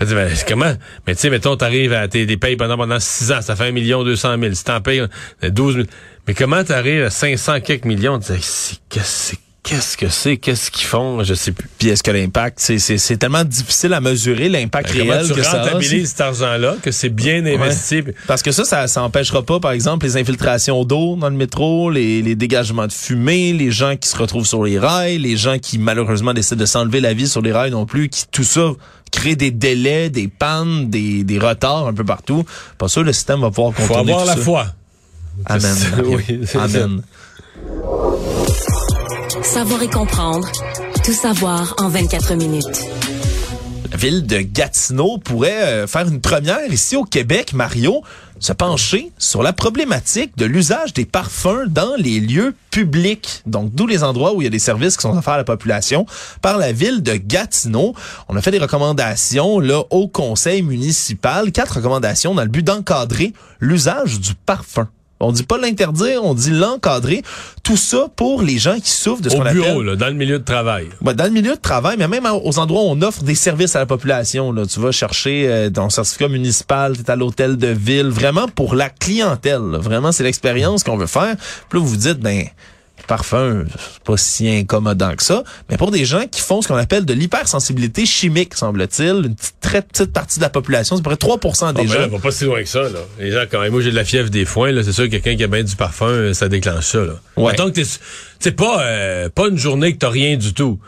Dis, 0.01 0.15
ben, 0.15 0.31
comment? 0.47 0.73
Mais 1.07 1.15
tu 1.15 1.23
sais, 1.23 1.31
mettons, 1.31 1.57
t'arrives 1.57 1.93
à 1.93 2.07
tes 2.07 2.25
payes 2.37 2.57
pendant, 2.57 2.77
pendant 2.77 3.01
6 3.01 3.33
ans, 3.33 3.43
ça 3.43 3.57
fait 3.57 3.65
1 3.65 3.73
million 3.73 4.05
200 4.05 4.37
000. 4.41 4.55
Si 4.55 4.65
t'en 4.65 4.81
payes 4.81 5.01
euh, 5.01 5.51
12 5.51 5.75
000. 5.75 5.87
Mais 6.29 6.35
comment 6.35 6.63
t'arrives 6.63 7.03
à 7.05 7.11
500 7.11 7.61
quelques 7.61 7.85
millions? 7.85 8.19
Tu 8.21 8.33
dis, 8.33 8.39
c'est- 8.43 8.77
qu'est-ce 8.89 9.35
qu'est-ce 9.63 9.97
que 9.97 10.09
c'est? 10.09 10.37
Qu'est-ce 10.39 10.71
qu'ils 10.71 10.87
font? 10.87 11.23
Je 11.25 11.35
sais 11.35 11.53
plus. 11.53 11.69
Puis 11.79 11.89
est-ce 11.89 12.03
que 12.03 12.11
l'impact, 12.11 12.59
c'est, 12.61 12.79
c'est, 12.79 12.97
c'est 12.99 13.17
tellement 13.17 13.45
difficile 13.45 13.93
à 13.93 14.01
mesurer 14.01 14.49
l'impact 14.49 14.93
Ben, 14.95 15.03
réel 15.11 15.27
tu 15.27 15.35
que 15.35 15.43
ça 15.43 15.61
a. 15.61 15.65
rentabilises 15.65 16.11
cet 16.11 16.21
argent-là, 16.23 16.77
que 16.83 16.91
c'est 16.91 17.09
bien 17.11 17.45
investi? 17.45 18.03
Parce 18.27 18.43
que 18.43 18.51
ça, 18.53 18.65
ça, 18.65 18.87
ça 18.87 19.03
empêchera 19.03 19.43
pas, 19.43 19.61
par 19.61 19.73
exemple, 19.73 20.07
les 20.07 20.17
infiltrations 20.17 20.85
d'eau 20.85 21.17
dans 21.17 21.29
le 21.29 21.37
métro, 21.37 21.91
les, 21.91 22.23
les 22.23 22.35
dégagements 22.35 22.87
de 22.87 22.93
fumée, 22.93 23.53
les 23.53 23.71
gens 23.71 23.97
qui 23.97 24.09
se 24.09 24.17
retrouvent 24.17 24.47
sur 24.47 24.65
les 24.65 24.79
rails, 24.79 25.19
les 25.19 25.37
gens 25.37 25.59
qui 25.59 25.79
malheureusement 25.79 26.33
décident 26.35 26.61
de 26.61 26.67
s'enlever 26.67 27.01
la 27.01 27.13
vie 27.13 27.29
sur 27.29 27.43
les 27.43 27.53
rails 27.53 27.71
non 27.71 27.85
plus, 27.87 28.09
qui 28.09 28.25
tout 28.31 28.45
ça 28.45 28.73
crée 29.13 29.37
des 29.37 29.51
délais, 29.51 30.11
des 30.11 30.29
pannes, 30.29 30.91
des, 30.91 31.25
des 31.25 31.39
retards 31.39 31.87
un 31.89 31.95
peu 31.95 32.05
partout. 32.05 32.45
Pas 32.79 32.89
sûr 32.89 33.03
le 33.03 33.13
système 33.13 33.41
va 33.41 33.51
pouvoir 33.51 33.73
Faut 33.75 33.87
contourner 33.95 34.13
avoir 34.13 34.23
tout 34.25 34.29
la 34.31 34.37
ça. 34.37 34.43
foi. 34.43 34.67
Amen. 35.47 35.77
Oui, 36.05 36.41
Amen. 36.55 37.03
Savoir 39.43 39.83
et 39.83 39.89
comprendre. 39.89 40.49
Tout 41.05 41.13
savoir 41.13 41.75
en 41.79 41.89
24 41.89 42.35
minutes. 42.35 42.85
La 43.91 43.97
ville 43.97 44.27
de 44.27 44.39
Gatineau 44.39 45.19
pourrait 45.19 45.63
euh, 45.63 45.87
faire 45.87 46.07
une 46.07 46.21
première 46.21 46.73
ici 46.73 46.97
au 46.97 47.05
Québec, 47.05 47.53
Mario, 47.53 48.03
se 48.39 48.53
pencher 48.53 49.11
sur 49.19 49.43
la 49.43 49.53
problématique 49.53 50.37
de 50.37 50.45
l'usage 50.45 50.93
des 50.93 51.05
parfums 51.05 51.67
dans 51.69 51.95
les 51.97 52.21
lieux 52.21 52.55
publics. 52.71 53.43
Donc, 53.47 53.75
d'où 53.75 53.87
les 53.87 54.05
endroits 54.05 54.35
où 54.35 54.43
il 54.43 54.45
y 54.45 54.49
a 54.49 54.51
des 54.51 54.59
services 54.59 54.97
qui 54.97 55.03
sont 55.03 55.17
offerts 55.17 55.35
à 55.35 55.39
la 55.39 55.45
population 55.45 56.05
par 56.43 56.59
la 56.59 56.73
ville 56.73 57.03
de 57.03 57.15
Gatineau. 57.15 57.95
On 58.29 58.37
a 58.37 58.43
fait 58.43 58.51
des 58.51 58.59
recommandations 58.59 59.61
là 59.61 59.83
au 59.91 60.09
conseil 60.09 60.63
municipal, 60.63 61.53
quatre 61.53 61.77
recommandations 61.77 62.35
dans 62.35 62.43
le 62.43 62.49
but 62.49 62.63
d'encadrer 62.63 63.33
l'usage 63.61 64.21
du 64.21 64.35
parfum. 64.35 64.89
On 65.21 65.33
dit 65.33 65.43
pas 65.43 65.59
l'interdire, 65.59 66.25
on 66.25 66.35
dit 66.35 66.51
l'encadrer. 66.51 67.23
Tout 67.63 67.77
ça 67.77 68.07
pour 68.15 68.43
les 68.43 68.59
gens 68.59 68.79
qui 68.79 68.91
souffrent 68.91 69.23
de 69.23 69.29
ce 69.29 69.35
Au 69.35 69.39
qu'on 69.39 69.47
appelle 69.47 69.61
bureau, 69.63 69.83
là, 69.83 69.97
dans 69.97 70.07
le 70.07 70.15
milieu 70.15 70.39
de 70.39 70.45
travail. 70.45 70.89
Ouais, 71.05 71.15
dans 71.15 71.25
le 71.25 71.31
milieu 71.31 71.55
de 71.55 71.61
travail, 71.61 71.97
mais 71.99 72.09
même 72.09 72.27
aux 72.27 72.59
endroits 72.59 72.83
où 72.83 72.87
on 72.89 73.03
offre 73.03 73.23
des 73.25 73.35
services 73.35 73.77
à 73.77 73.81
la 73.81 73.87
population. 73.87 74.53
Là. 74.53 74.65
Tu 74.67 74.81
vas 74.81 74.93
chercher 74.93 75.49
euh, 75.49 75.71
ton 75.71 75.91
certificat 75.91 76.29
municipal, 76.29 76.97
tu 76.97 77.03
es 77.03 77.11
à 77.11 77.17
l'hôtel 77.17 77.57
de 77.57 77.69
ville, 77.69 78.09
vraiment 78.09 78.49
pour 78.49 78.75
la 78.75 78.89
clientèle. 78.91 79.63
là. 79.63 79.79
Vraiment, 79.79 80.13
c'est 80.13 80.25
l'expérience 80.25 80.85
qu'on 80.85 80.97
veut 80.97 81.07
faire. 81.07 81.37
Puis 81.69 81.79
là, 81.79 81.85
vous 81.85 81.89
vous 81.89 81.97
dites, 81.97 82.21
ben, 82.21 82.45
parfum, 83.07 83.65
c'est 83.71 84.03
pas 84.03 84.17
si 84.17 84.49
incommodant 84.49 85.15
que 85.15 85.23
ça. 85.23 85.45
Mais 85.71 85.77
pour 85.77 85.91
des 85.91 86.05
gens 86.05 86.27
qui 86.31 86.41
font 86.41 86.63
ce 86.63 86.69
qu'on 86.69 86.77
appelle 86.77 87.05
de 87.05 87.13
l'hypersensibilité 87.13 88.07
chimique, 88.07 88.55
semble-t-il, 88.55 89.27
une 89.27 89.35
petite, 89.35 89.55
très 89.61 89.83
petite 89.83 90.13
partie 90.13 90.39
de 90.39 90.45
la 90.45 90.51
population, 90.51 90.97
c'est 90.97 91.07
à 91.07 91.11
peu 91.11 91.17
près 91.17 91.29
3% 91.29 91.75
des 91.75 91.83
ben 91.83 91.89
gens. 91.89 91.99
là, 92.01 92.07
va 92.09 92.19
pas 92.19 92.31
si 92.31 92.45
loin 92.45 92.63
que 92.63 92.69
ça, 92.69 92.83
là. 92.83 93.01
Les 93.19 93.31
gens, 93.31 93.45
quand 93.51 93.61
même, 93.61 93.73
moi, 93.73 93.81
j'ai 93.81 93.91
de 93.91 93.97
la 93.97 94.05
fièvre 94.05 94.31
des 94.31 94.45
foins, 94.45 94.73
là. 94.73 94.83
C'est 94.83 94.93
sûr 94.93 95.05
que 95.05 95.11
quelqu'un 95.11 95.37
qui 95.37 95.45
a 95.45 95.49
bien 95.49 95.63
du 95.63 95.77
parfum, 95.77 96.33
ça 96.35 96.49
déclenche 96.49 96.87
ça, 96.87 96.99
là. 96.99 97.15
Ouais. 97.37 97.53
Mettons 97.53 97.71
que 97.71 97.81
t'es, 98.41 98.53
pas, 98.53 98.83
euh, 98.83 99.29
pas 99.29 99.49
une 99.49 99.59
journée 99.59 99.93
que 99.93 99.99
t'as 99.99 100.11
rien 100.11 100.37
du 100.37 100.55
tout. 100.55 100.79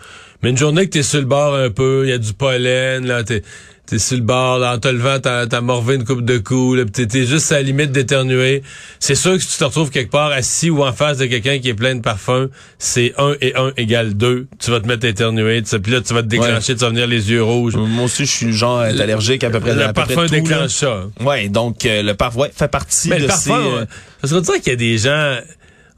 Mais 0.42 0.50
une 0.50 0.58
journée 0.58 0.86
que 0.86 0.90
t'es 0.90 1.02
sur 1.02 1.20
le 1.20 1.26
bord 1.26 1.54
un 1.54 1.70
peu, 1.70 2.02
il 2.06 2.10
y 2.10 2.12
a 2.12 2.18
du 2.18 2.32
pollen, 2.32 3.06
là, 3.06 3.24
t'es, 3.24 3.42
t'es 3.90 3.98
sur 3.98 4.16
le 4.16 4.22
bord, 4.22 4.62
en 4.62 4.78
te 4.78 4.86
levant, 4.86 5.18
t'as, 5.20 5.48
t'as 5.48 5.60
morvé 5.60 5.96
une 5.96 6.04
coupe 6.04 6.24
de 6.24 6.38
coups, 6.38 6.78
là, 6.78 6.84
t'es, 6.84 7.08
t'es 7.08 7.26
juste 7.26 7.50
à 7.50 7.56
la 7.56 7.62
limite 7.62 7.90
d'éternuer. 7.90 8.62
C'est 9.00 9.16
sûr 9.16 9.32
que 9.32 9.40
si 9.40 9.48
tu 9.48 9.58
te 9.58 9.64
retrouves 9.64 9.90
quelque 9.90 10.12
part 10.12 10.30
assis 10.30 10.70
ou 10.70 10.84
en 10.84 10.92
face 10.92 11.18
de 11.18 11.26
quelqu'un 11.26 11.58
qui 11.58 11.70
est 11.70 11.74
plein 11.74 11.96
de 11.96 12.00
parfums, 12.00 12.48
c'est 12.78 13.12
1 13.18 13.34
et 13.40 13.56
1 13.56 13.72
égale 13.76 14.14
2. 14.14 14.46
Tu 14.60 14.70
vas 14.70 14.78
te 14.78 14.86
mettre 14.86 15.06
à 15.06 15.08
éternuer, 15.08 15.62
puis 15.62 15.92
là, 15.92 16.00
tu 16.00 16.14
vas 16.14 16.22
te 16.22 16.28
déclencher, 16.28 16.74
tu 16.74 16.80
vas 16.80 16.90
venir 16.90 17.08
les 17.08 17.30
yeux 17.32 17.42
rouges. 17.42 17.74
Moi 17.74 18.04
aussi, 18.04 18.26
je 18.26 18.30
suis 18.30 18.52
genre 18.52 18.84
être 18.84 19.00
allergique 19.00 19.42
à 19.42 19.50
peu 19.50 19.58
près 19.58 19.74
Le 19.74 19.82
à 19.82 19.92
peu 19.92 20.02
près 20.02 20.14
parfum 20.14 20.26
tout, 20.28 20.34
là. 20.34 20.40
déclenche 20.40 20.70
ça. 20.70 21.04
Ouais, 21.20 21.48
donc 21.48 21.84
euh, 21.84 22.04
le 22.04 22.14
parfum 22.14 22.40
ouais, 22.42 22.52
fait 22.54 22.68
partie 22.68 23.08
Mais 23.08 23.16
de 23.18 23.22
le 23.26 23.30
ces... 23.32 23.50
parfum, 23.50 23.66
euh, 23.66 23.80
ouais. 23.80 23.86
parce 24.20 24.32
qu'on 24.32 24.40
dirait 24.40 24.60
qu'il 24.60 24.70
y 24.70 24.74
a 24.74 24.76
des 24.76 24.98
gens, 24.98 25.36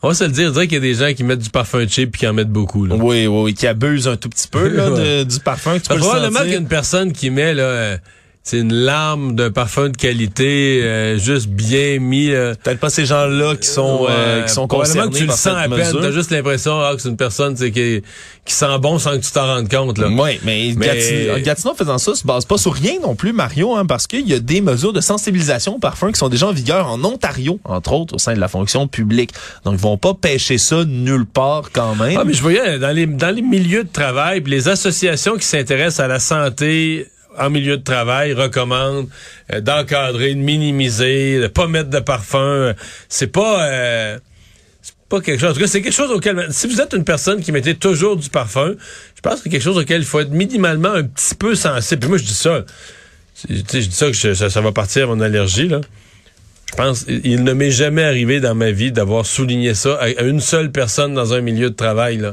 on 0.02 0.08
va 0.08 0.14
se 0.14 0.24
le 0.24 0.30
dire, 0.30 0.50
dirait 0.52 0.66
qu'il 0.66 0.74
y 0.74 0.78
a 0.78 0.80
des 0.80 0.94
gens 0.94 1.12
qui 1.14 1.24
mettent 1.24 1.38
du 1.40 1.50
parfum 1.50 1.86
cheap 1.88 2.10
puis 2.12 2.20
qui 2.20 2.26
en 2.26 2.32
mettent 2.32 2.50
beaucoup, 2.50 2.86
là. 2.86 2.96
Oui, 2.96 3.26
oui, 3.26 3.54
qui 3.54 3.66
abusent 3.66 4.08
un 4.08 4.16
tout 4.16 4.28
petit 4.28 4.48
peu 4.48 4.68
là, 4.76 4.90
de- 4.90 5.22
du 5.24 5.38
parfum. 5.40 5.74
Que 5.78 5.82
tu 5.82 5.82
peux 5.82 5.88
Parce 5.88 6.00
le 6.00 6.04
probablement 6.06 6.30
sentir. 6.38 6.42
qu'il 6.44 6.52
y 6.52 6.56
a 6.56 6.60
une 6.60 6.68
personne 6.68 7.12
qui 7.12 7.30
met 7.30 7.54
là, 7.54 7.62
euh, 7.62 7.96
c'est 8.44 8.58
une 8.58 8.72
larme 8.74 9.36
d'un 9.36 9.50
parfum 9.52 9.88
de 9.88 9.96
qualité 9.96 10.80
euh, 10.82 11.16
juste 11.18 11.46
bien 11.48 11.98
mis. 12.00 12.30
euh, 12.30 12.54
Peut-être 12.62 12.80
pas 12.80 12.90
ces 12.90 13.06
gens-là 13.06 13.54
qui 13.56 13.68
sont 13.68 14.06
euh, 14.10 14.42
qui 14.42 14.52
sont 14.52 14.66
concernés 14.66 15.10
que 15.12 15.16
tu 15.16 15.26
le 15.26 15.32
sens 15.32 15.46
à 15.56 15.68
peine. 15.68 15.92
T'as 16.00 16.10
juste 16.10 16.30
l'impression 16.32 16.80
ah, 16.80 16.92
que 16.96 17.02
c'est 17.02 17.08
une 17.08 17.16
personne 17.16 17.54
qui, 17.54 17.70
qui 18.44 18.54
sent 18.54 18.78
bon 18.80 18.98
sans 18.98 19.12
que 19.12 19.24
tu 19.24 19.30
t'en 19.30 19.46
rendes 19.46 19.68
compte. 19.70 19.98
Là. 19.98 20.08
Oui, 20.08 20.40
mais, 20.44 20.72
Mais- 20.76 20.86
Gatineau, 20.86 21.38
Gatineau 21.44 21.74
faisant 21.74 21.98
ça 21.98 22.14
se 22.16 22.26
base 22.26 22.44
pas 22.44 22.58
sur 22.58 22.72
rien 22.74 22.94
non 23.00 23.14
plus, 23.14 23.32
Mario, 23.32 23.76
hein, 23.76 23.86
parce 23.86 24.06
qu'il 24.08 24.28
y 24.28 24.34
a 24.34 24.40
des 24.40 24.60
mesures 24.60 24.92
de 24.92 25.00
sensibilisation 25.00 25.76
au 25.76 25.78
parfum 25.78 26.10
qui 26.10 26.18
sont 26.18 26.28
déjà 26.28 26.48
en 26.48 26.52
vigueur 26.52 26.88
en 26.88 27.02
Ontario, 27.04 27.60
entre 27.64 27.92
autres, 27.92 28.14
au 28.14 28.18
sein 28.18 28.34
de 28.34 28.40
la 28.40 28.48
fonction 28.48 28.88
publique. 28.88 29.30
Donc, 29.64 29.74
ils 29.74 29.80
vont 29.80 29.98
pas 29.98 30.14
pêcher 30.14 30.58
ça 30.58 30.84
nulle 30.84 31.26
part 31.26 31.70
quand 31.72 31.94
même. 31.94 32.16
Ah, 32.18 32.24
mais 32.24 32.32
je 32.32 32.42
voyais 32.42 32.80
dans 32.80 32.90
les, 32.90 33.06
dans 33.06 33.34
les 33.34 33.42
milieux 33.42 33.84
de 33.84 33.92
travail, 33.92 34.42
les 34.46 34.68
associations 34.68 35.36
qui 35.36 35.46
s'intéressent 35.46 36.00
à 36.00 36.08
la 36.08 36.18
santé 36.18 37.06
en 37.38 37.50
milieu 37.50 37.76
de 37.76 37.82
travail 37.82 38.32
recommandent 38.32 39.08
euh, 39.52 39.60
d'encadrer, 39.60 40.34
de 40.34 40.40
minimiser, 40.40 41.40
de 41.40 41.46
pas 41.46 41.66
mettre 41.66 41.90
de 41.90 42.00
parfum. 42.00 42.74
C'est 43.08 43.28
pas... 43.28 43.66
euh, 43.66 44.18
c'est 44.80 44.94
pas 45.08 45.20
quelque 45.20 45.40
chose. 45.40 45.50
En 45.50 45.54
tout 45.54 45.60
cas, 45.60 45.66
c'est 45.66 45.82
quelque 45.82 45.94
chose 45.94 46.10
auquel. 46.10 46.46
Si 46.50 46.66
vous 46.66 46.80
êtes 46.80 46.92
une 46.94 47.04
personne 47.04 47.40
qui 47.40 47.52
mettait 47.52 47.74
toujours 47.74 48.16
du 48.16 48.28
parfum, 48.30 48.74
je 49.14 49.20
pense 49.20 49.34
que 49.34 49.40
c'est 49.44 49.50
quelque 49.50 49.62
chose 49.62 49.78
auquel 49.78 50.00
il 50.00 50.06
faut 50.06 50.20
être 50.20 50.30
minimalement 50.30 50.92
un 50.92 51.04
petit 51.04 51.34
peu 51.34 51.54
sensible. 51.54 52.00
Puis 52.00 52.08
moi, 52.08 52.18
je 52.18 52.24
dis 52.24 52.34
ça. 52.34 52.64
je 53.48 53.54
dis 53.60 53.92
ça 53.92 54.10
que 54.10 54.34
ça, 54.34 54.60
va 54.60 54.72
partir 54.72 55.08
mon 55.08 55.20
allergie, 55.20 55.68
là. 55.68 55.80
Je 56.72 56.76
pense, 56.76 57.04
il 57.06 57.44
ne 57.44 57.52
m'est 57.52 57.70
jamais 57.70 58.02
arrivé 58.02 58.40
dans 58.40 58.54
ma 58.54 58.70
vie 58.70 58.92
d'avoir 58.92 59.26
souligné 59.26 59.74
ça 59.74 59.98
à, 60.00 60.22
une 60.22 60.40
seule 60.40 60.72
personne 60.72 61.12
dans 61.12 61.34
un 61.34 61.42
milieu 61.42 61.68
de 61.68 61.74
travail, 61.74 62.16
là. 62.16 62.32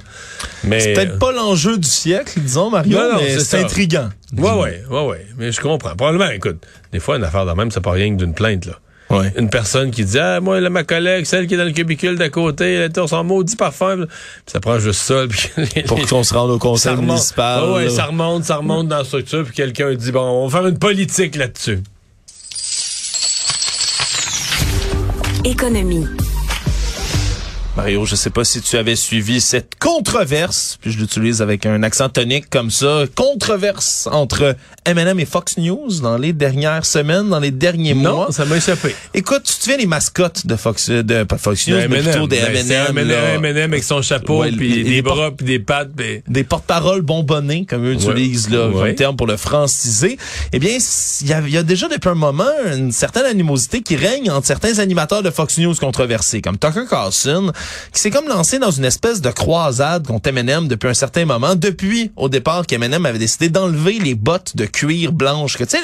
Mais. 0.63 0.80
c'est 0.80 0.93
peut-être 0.93 1.19
pas 1.19 1.34
l'enjeu 1.34 1.78
du 1.78 1.88
siècle, 1.88 2.39
disons, 2.39 2.69
Mario, 2.69 2.97
Non, 2.97 3.13
non, 3.13 3.19
mais 3.19 3.32
c'est 3.32 3.41
ça. 3.41 3.58
intriguant. 3.60 4.10
Ouais, 4.38 4.52
ouais, 4.52 4.84
ouais, 4.89 5.06
ouais. 5.08 5.28
Mais 5.38 5.52
je 5.52 5.60
comprends. 5.60 5.93
Probablement, 5.93 6.30
écoute, 6.30 6.65
des 6.93 6.99
fois, 6.99 7.17
une 7.17 7.25
affaire 7.25 7.45
de 7.45 7.52
même, 7.52 7.69
c'est 7.69 7.82
pas 7.82 7.91
rien 7.91 8.13
que 8.13 8.17
d'une 8.17 8.34
plainte, 8.34 8.65
là. 8.65 8.80
Ouais. 9.10 9.34
Une 9.38 9.49
personne 9.49 9.89
qui 9.89 10.06
dit, 10.06 10.19
ah, 10.19 10.39
moi, 10.39 10.62
là, 10.62 10.69
ma 10.69 10.84
collègue, 10.84 11.25
celle 11.25 11.47
qui 11.47 11.56
est 11.56 11.58
dans 11.58 11.63
le 11.63 11.71
cubicule 11.71 12.15
d'à 12.15 12.30
côté, 12.30 12.75
elle 12.75 12.91
était 12.91 13.06
son 13.08 13.23
maudit 13.23 13.56
parfum. 13.56 14.06
Puis 14.06 14.08
ça 14.45 14.60
prend 14.60 14.80
juste 14.80 15.02
ça. 15.02 15.23
Puis 15.30 15.84
Pour 15.84 15.99
qu'on 16.06 16.23
se 16.23 16.34
rende 16.34 16.52
au 16.52 16.54
ça 16.60 16.60
conseil 16.60 16.95
municipal. 16.97 17.63
Ah 17.63 17.71
ouais, 17.73 17.89
ça 17.89 18.06
remonte, 18.06 18.45
ça 18.45 18.58
remonte 18.58 18.88
dans 18.88 18.99
la 18.99 19.04
structure, 19.04 19.43
puis 19.43 19.54
quelqu'un 19.54 19.93
dit, 19.95 20.12
bon, 20.12 20.21
on 20.21 20.47
va 20.47 20.60
faire 20.60 20.67
une 20.67 20.78
politique 20.78 21.36
là-dessus. 21.36 21.80
Économie. 25.60 26.29
Mario, 27.77 28.03
je 28.05 28.15
sais 28.15 28.29
pas 28.32 28.43
si 28.43 28.62
tu 28.62 28.75
avais 28.75 28.95
suivi 28.97 29.39
cette 29.39 29.75
controverse, 29.79 30.77
puis 30.82 30.91
je 30.91 30.97
l'utilise 30.97 31.41
avec 31.41 31.65
un 31.65 31.82
accent 31.84 32.10
tonique 32.10 32.49
comme 32.49 32.71
ça, 32.71 33.03
controverse 33.15 34.10
entre 34.12 34.55
M&M 34.86 35.17
et 35.19 35.25
Fox 35.25 35.58
News 35.58 36.01
dans 36.01 36.17
les 36.17 36.34
dernières 36.34 36.84
semaines, 36.86 37.29
dans 37.29 37.39
les 37.39 37.51
derniers 37.51 37.93
mois. 37.93 38.12
Non, 38.27 38.32
ça 38.32 38.43
m'a 38.45 38.58
échappé. 38.58 38.93
Écoute, 39.13 39.43
tu 39.43 39.53
te 39.53 39.62
souviens 39.63 39.77
les 39.77 39.86
mascottes 39.86 40.45
de 40.45 40.55
Fox, 40.58 40.89
de 40.89 41.23
pas 41.23 41.38
Fox 41.38 41.67
News, 41.69 41.77
Le 41.77 41.88
mais 41.88 42.01
plutôt 42.01 42.27
des 42.27 42.39
Ben, 42.41 42.69
M&M. 42.71 43.45
M&M 43.45 43.71
avec 43.71 43.84
son 43.84 44.01
chapeau, 44.01 44.41
Ouais, 44.41 44.51
puis 44.51 44.84
des 44.84 45.01
bras, 45.01 45.32
puis 45.32 45.45
des 45.45 45.60
pattes, 45.60 45.91
puis... 45.95 46.21
des 46.27 46.43
porte-paroles 46.43 47.01
bonbonnés, 47.01 47.65
comme 47.65 47.86
eux 47.86 47.93
utilisent 47.93 48.49
là, 48.49 48.67
Ouais. 48.67 48.73
comme 48.88 48.95
terme 48.95 49.15
pour 49.15 49.27
le 49.27 49.38
franciser, 49.38 50.17
eh 50.51 50.60
bien, 50.60 50.71
y, 50.77 51.23
il 51.23 51.49
y 51.49 51.58
a 51.58 51.63
déjà 51.63 51.88
depuis 51.88 52.10
un 52.10 52.15
moment 52.15 52.49
une 52.73 52.91
certaine 52.91 53.25
animosité 53.25 53.82
qui 53.84 53.95
règne 53.95 54.29
entre 54.32 54.47
certains 54.47 54.79
animateurs 54.79 55.23
de 55.23 55.29
Fox 55.29 55.58
News 55.60 55.75
controversés, 55.75 56.41
comme 56.41 56.58
Tucker 56.58 56.86
Carlson, 56.89 57.53
qui 57.93 58.02
s'est 58.02 58.12
comme 58.12 58.28
lancé 58.28 58.60
dans 58.60 58.72
une 58.72 58.86
espèce 58.86 59.22
de 59.22 59.30
croisade 59.30 60.08
contre 60.08 60.30
M&M 60.30 60.67
depuis 60.67 60.89
un 60.89 60.93
certain 60.93 61.26
moment, 61.26 61.56
depuis 61.56 62.12
au 62.15 62.30
départ 62.30 62.65
qu'M&M 62.65 63.06
avait 63.06 63.19
décidé 63.19 63.50
d'enlever 63.50 64.00
les 64.00 64.15
bottes 64.15 64.56
de 64.56 64.65
cuir 64.65 65.12
blanches, 65.12 65.58
que 65.58 65.63
tu 65.63 65.78
sais, 65.78 65.82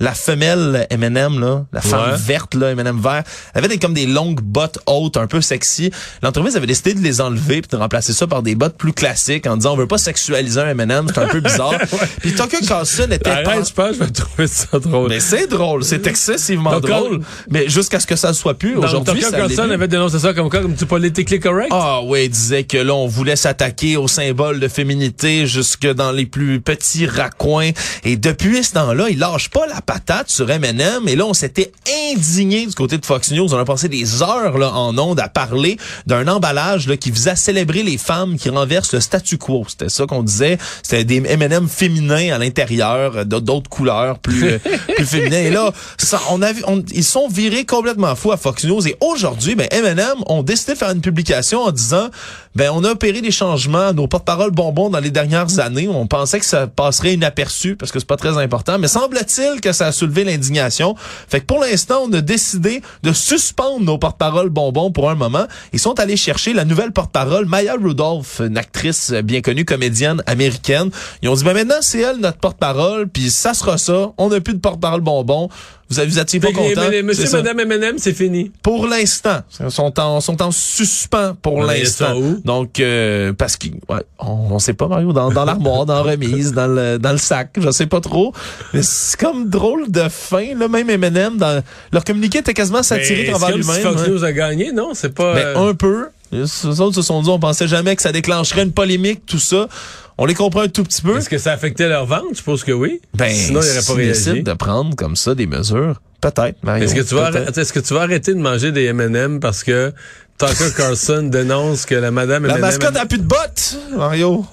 la, 0.00 0.06
la 0.08 0.14
femelle 0.14 0.86
M&M, 0.90 1.38
là, 1.40 1.64
la 1.72 1.80
femme 1.80 2.10
Ouais. 2.12 2.16
verte, 2.18 2.54
là, 2.54 2.70
M&M 2.72 2.98
vert, 3.00 3.22
avait 3.54 3.68
des, 3.68 3.78
comme 3.78 3.94
des 3.94 4.06
longues 4.06 4.40
bottes 4.42 4.78
hautes, 4.86 5.16
un 5.16 5.26
peu 5.26 5.40
sexy. 5.40 5.90
L'entreprise 6.22 6.56
avait 6.56 6.66
décidé 6.66 6.94
de 6.94 7.00
les 7.00 7.20
enlever 7.20 7.62
puis 7.62 7.70
de 7.70 7.76
remplacer 7.76 8.12
ça 8.12 8.26
par 8.26 8.42
des 8.42 8.54
bottes 8.54 8.76
plus 8.76 8.92
classiques 8.92 9.46
en 9.46 9.56
disant 9.56 9.72
on 9.72 9.76
veut 9.76 9.86
pas 9.86 9.98
sexualiser 9.98 10.60
un 10.60 10.68
M&M, 10.70 11.06
c'est 11.08 11.18
un 11.20 11.26
peu 11.28 11.40
bizarre. 11.40 11.74
Puis 12.20 12.34
Tucker 12.34 12.64
Carlson 12.66 13.06
était 13.10 13.30
Arrête, 13.30 13.44
pas- 13.44 13.62
je 13.62 13.72
pense, 13.72 13.88
que 13.90 13.94
je 13.94 13.98
vais 14.00 14.10
trouver 14.10 14.46
ça 14.46 14.78
drôle. 14.78 15.08
mais 15.08 15.20
c'est 15.20 15.46
drôle, 15.46 15.84
c'est 15.84 16.06
excessivement 16.06 16.72
Donc, 16.72 16.86
drôle. 16.86 17.20
Mais 17.50 17.68
jusqu'à 17.68 18.00
ce 18.00 18.06
que 18.06 18.16
ça 18.16 18.28
le 18.28 18.34
soit 18.34 18.54
plus, 18.54 18.76
aujourd'hui, 18.76 19.20
Tucker 19.22 19.30
Carlson 19.36 19.70
avait 19.70 19.88
dénoncé 19.88 20.18
ça 20.18 20.32
comme 20.34 20.50
quoi, 20.50 20.60
comme 20.60 20.74
tu 20.74 20.86
politically 21.14 21.40
correct? 21.40 21.68
Ah 21.72 22.02
ouais, 22.02 22.26
il 22.26 22.30
disait 22.30 22.64
que 22.64 22.76
là, 22.78 22.94
on 22.94 23.06
voulait 23.06 23.36
s'attaquer 23.36 23.96
aux 23.96 24.08
symboles 24.08 24.58
de 24.60 24.68
féminité 24.68 25.46
jusque 25.46 25.86
dans 25.86 26.12
les 26.12 26.26
plus 26.26 26.60
petits 26.60 27.06
raccoins. 27.06 27.70
Et 28.04 28.16
depuis 28.16 28.64
ce 28.64 28.72
temps-là, 28.72 29.08
il 29.10 29.18
lâche 29.18 29.48
pas 29.50 29.66
la 29.66 29.80
patate 29.80 30.28
sur 30.30 30.50
M&M. 30.50 31.06
Et 31.08 31.16
là, 31.16 31.24
on 31.26 31.34
s'était 31.34 31.72
indigné 32.12 32.66
du 32.66 32.74
côté 32.74 32.98
de 32.98 33.06
Fox 33.06 33.30
News. 33.30 33.52
On 33.54 33.58
a 33.58 33.64
passé 33.64 33.88
des 33.88 34.22
heures 34.22 34.58
là, 34.58 34.72
en 34.72 34.96
ondes 34.98 35.20
à 35.20 35.28
parler 35.28 35.76
d'un 36.06 36.26
emballage 36.28 36.88
là, 36.88 36.96
qui 36.96 37.10
visait 37.10 37.30
à 37.30 37.36
célébrer 37.36 37.82
les 37.82 37.98
femmes 37.98 38.36
qui 38.36 38.48
renversent 38.50 38.92
le 38.92 39.00
statu 39.00 39.38
quo. 39.38 39.64
C'était 39.68 39.88
ça 39.88 40.06
qu'on 40.06 40.22
disait. 40.22 40.58
C'était 40.82 41.04
des 41.04 41.22
M&M 41.26 41.68
féminins 41.68 42.34
à 42.34 42.38
l'intérieur, 42.38 43.16
euh, 43.18 43.24
d'autres 43.24 43.70
couleurs 43.70 44.18
plus, 44.18 44.44
euh, 44.44 44.58
plus 44.96 45.06
féminins. 45.06 45.38
Et 45.42 45.50
là, 45.50 45.72
ça, 45.98 46.20
on 46.30 46.42
a 46.42 46.52
vu, 46.52 46.62
on- 46.66 46.82
ils 46.92 47.04
sont 47.04 47.28
virés 47.28 47.64
complètement 47.64 48.14
fous 48.16 48.32
à 48.32 48.36
Fox 48.36 48.64
News. 48.64 48.86
Et 48.88 48.96
aujourd'hui, 49.00 49.54
ben, 49.54 49.68
M&M 49.70 50.14
ont 50.26 50.42
décidé 50.42 50.72
de 50.72 50.78
faire 50.78 50.90
une 50.90 51.00
publication 51.04 51.62
en 51.62 51.70
disant, 51.70 52.08
ben, 52.56 52.70
on 52.72 52.82
a 52.84 52.90
opéré 52.90 53.20
des 53.20 53.30
changements 53.30 53.88
à 53.88 53.92
nos 53.92 54.06
porte-paroles 54.06 54.50
bonbons 54.50 54.90
dans 54.90 55.00
les 55.00 55.10
dernières 55.10 55.58
années. 55.58 55.88
On 55.88 56.06
pensait 56.06 56.40
que 56.40 56.46
ça 56.46 56.66
passerait 56.66 57.14
inaperçu 57.14 57.76
parce 57.76 57.92
que 57.92 57.98
c'est 57.98 58.08
pas 58.08 58.16
très 58.16 58.38
important. 58.38 58.78
Mais 58.78 58.88
semble-t-il 58.88 59.60
que 59.60 59.72
ça 59.72 59.86
a 59.86 59.92
soulevé 59.92 60.24
l'indignation. 60.24 60.94
Fait 61.28 61.40
que 61.40 61.46
pour 61.46 61.60
l'instant, 61.60 62.02
on 62.08 62.12
a 62.12 62.20
décidé 62.20 62.82
de 63.02 63.12
suspendre 63.12 63.84
nos 63.84 63.98
porte-paroles 63.98 64.50
bonbons 64.50 64.90
pour 64.90 65.10
un 65.10 65.14
moment. 65.14 65.46
Ils 65.72 65.80
sont 65.80 65.98
allés 66.00 66.16
chercher 66.16 66.52
la 66.52 66.64
nouvelle 66.64 66.92
porte-parole, 66.92 67.46
Maya 67.46 67.74
Rudolph, 67.80 68.40
une 68.40 68.56
actrice 68.56 69.12
bien 69.12 69.40
connue, 69.40 69.64
comédienne 69.64 70.22
américaine. 70.26 70.90
Ils 71.22 71.28
ont 71.28 71.34
dit, 71.34 71.44
ben 71.44 71.54
maintenant, 71.54 71.80
c'est 71.80 72.00
elle 72.00 72.18
notre 72.18 72.38
porte-parole, 72.38 73.08
puis 73.08 73.30
ça 73.30 73.54
sera 73.54 73.78
ça. 73.78 74.12
On 74.16 74.28
n'a 74.28 74.40
plus 74.40 74.54
de 74.54 74.60
porte-parole 74.60 75.00
bonbons. 75.00 75.48
Vous 75.90 75.98
avez- 75.98 76.08
vous 76.08 76.18
étiez 76.18 76.40
pas 76.40 76.48
les- 76.48 76.52
content? 76.54 76.88
les- 76.88 77.02
Monsieur. 77.02 77.30
Madame 77.32 77.60
M&M, 77.60 77.96
c'est 77.98 78.14
fini. 78.14 78.50
Pour 78.62 78.86
l'instant, 78.86 79.40
ils 79.60 79.70
sont 79.70 79.98
en 80.00 80.20
sont 80.20 80.40
en 80.42 80.50
suspens 80.50 81.34
pour 81.40 81.62
l'instant. 81.62 82.14
Donc 82.44 82.80
euh, 82.80 83.32
parce 83.32 83.56
qu'ils 83.56 83.74
ouais, 83.88 84.02
on, 84.18 84.58
sait 84.58 84.74
pas 84.74 84.88
Mario 84.88 85.12
dans, 85.12 85.30
dans 85.30 85.44
l'armoire, 85.44 85.84
dans 85.86 86.02
la 86.02 86.12
remise, 86.12 86.52
dans 86.52 86.66
le 86.66 86.98
dans 86.98 87.12
le 87.12 87.18
sac, 87.18 87.50
je 87.58 87.70
sais 87.70 87.86
pas 87.86 88.00
trop. 88.00 88.32
Mais 88.72 88.80
c'est 88.82 89.18
comme 89.18 89.48
drôle 89.48 89.90
de 89.90 90.08
fin 90.08 90.54
là 90.56 90.68
même 90.68 90.88
M&M 90.90 91.36
dans 91.36 91.62
leur 91.92 92.04
communiqué 92.04 92.38
était 92.38 92.54
quasiment 92.54 92.82
satirique 92.82 93.34
envers 93.34 93.50
comme 93.50 93.62
si 93.62 93.68
lui-même. 93.70 93.92
Fox 93.92 94.02
hein. 94.02 94.10
News 94.10 94.24
a 94.24 94.32
gagné, 94.32 94.72
non? 94.72 94.90
C'est 94.94 95.14
pas... 95.14 95.34
Mais 95.34 95.44
euh, 95.44 95.70
un 95.70 95.74
peu. 95.74 96.06
Les 96.32 96.80
autres 96.80 96.96
se 96.96 97.02
sont 97.02 97.22
dit 97.22 97.28
on 97.30 97.38
pensait 97.38 97.68
jamais 97.68 97.94
que 97.94 98.02
ça 98.02 98.10
déclencherait 98.10 98.62
une 98.64 98.72
polémique 98.72 99.24
tout 99.26 99.38
ça. 99.38 99.68
On 100.16 100.26
les 100.26 100.34
comprend 100.34 100.60
un 100.62 100.68
tout 100.68 100.84
petit 100.84 101.02
peu. 101.02 101.18
Est-ce 101.18 101.28
que 101.28 101.38
ça 101.38 101.52
affectait 101.52 101.88
leur 101.88 102.06
vente? 102.06 102.22
Je 102.32 102.36
suppose 102.36 102.62
que 102.62 102.70
oui. 102.72 103.00
Ben, 103.14 103.32
Sinon, 103.32 103.60
ils 103.60 103.66
n'auraient 103.66 103.74
pas 103.74 103.80
s'ils 103.82 103.94
réagi. 103.96 104.24
décident 104.30 104.52
de 104.52 104.56
prendre 104.56 104.94
comme 104.96 105.16
ça 105.16 105.34
des 105.34 105.46
mesures, 105.46 106.00
peut-être. 106.20 106.56
Mario, 106.62 106.84
Est-ce 106.84 106.94
que, 106.94 107.00
tu 107.00 107.14
vas 107.16 107.30
est-ce 107.32 107.72
que 107.72 107.80
tu 107.80 107.94
vas 107.94 108.02
arrêter 108.02 108.32
de 108.32 108.38
manger 108.38 108.70
des 108.70 108.84
M&M 108.84 109.40
parce 109.40 109.64
que 109.64 109.92
Tucker 110.38 110.70
Carlson 110.76 111.22
dénonce 111.32 111.84
que 111.84 111.96
la 111.96 112.10
madame 112.12 112.44
La 112.46 112.54
M&M... 112.54 112.60
mascotte 112.60 112.96
a 112.96 113.06
plus 113.06 113.18
de 113.18 113.24
bottes, 113.24 113.76
Mario. 113.96 114.46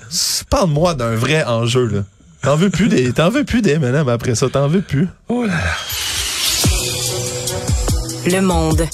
Parle-moi 0.50 0.96
d'un 0.96 1.16
vrai 1.16 1.44
enjeu, 1.44 1.86
là. 1.88 2.04
T'en 2.42 2.56
veux 2.56 2.72
plus 2.72 2.88
des, 2.88 3.14
t'en 3.14 3.30
veux 3.30 3.44
plus 3.44 3.62
des 3.62 3.74
M&M 3.74 4.10
après 4.10 4.34
ça, 4.34 4.50
t'en 4.50 4.68
veux 4.68 4.82
plus. 4.82 5.08
Oh 5.30 5.44
là 5.44 5.54
là. 5.54 5.76
Le 8.26 8.42
monde. 8.42 8.88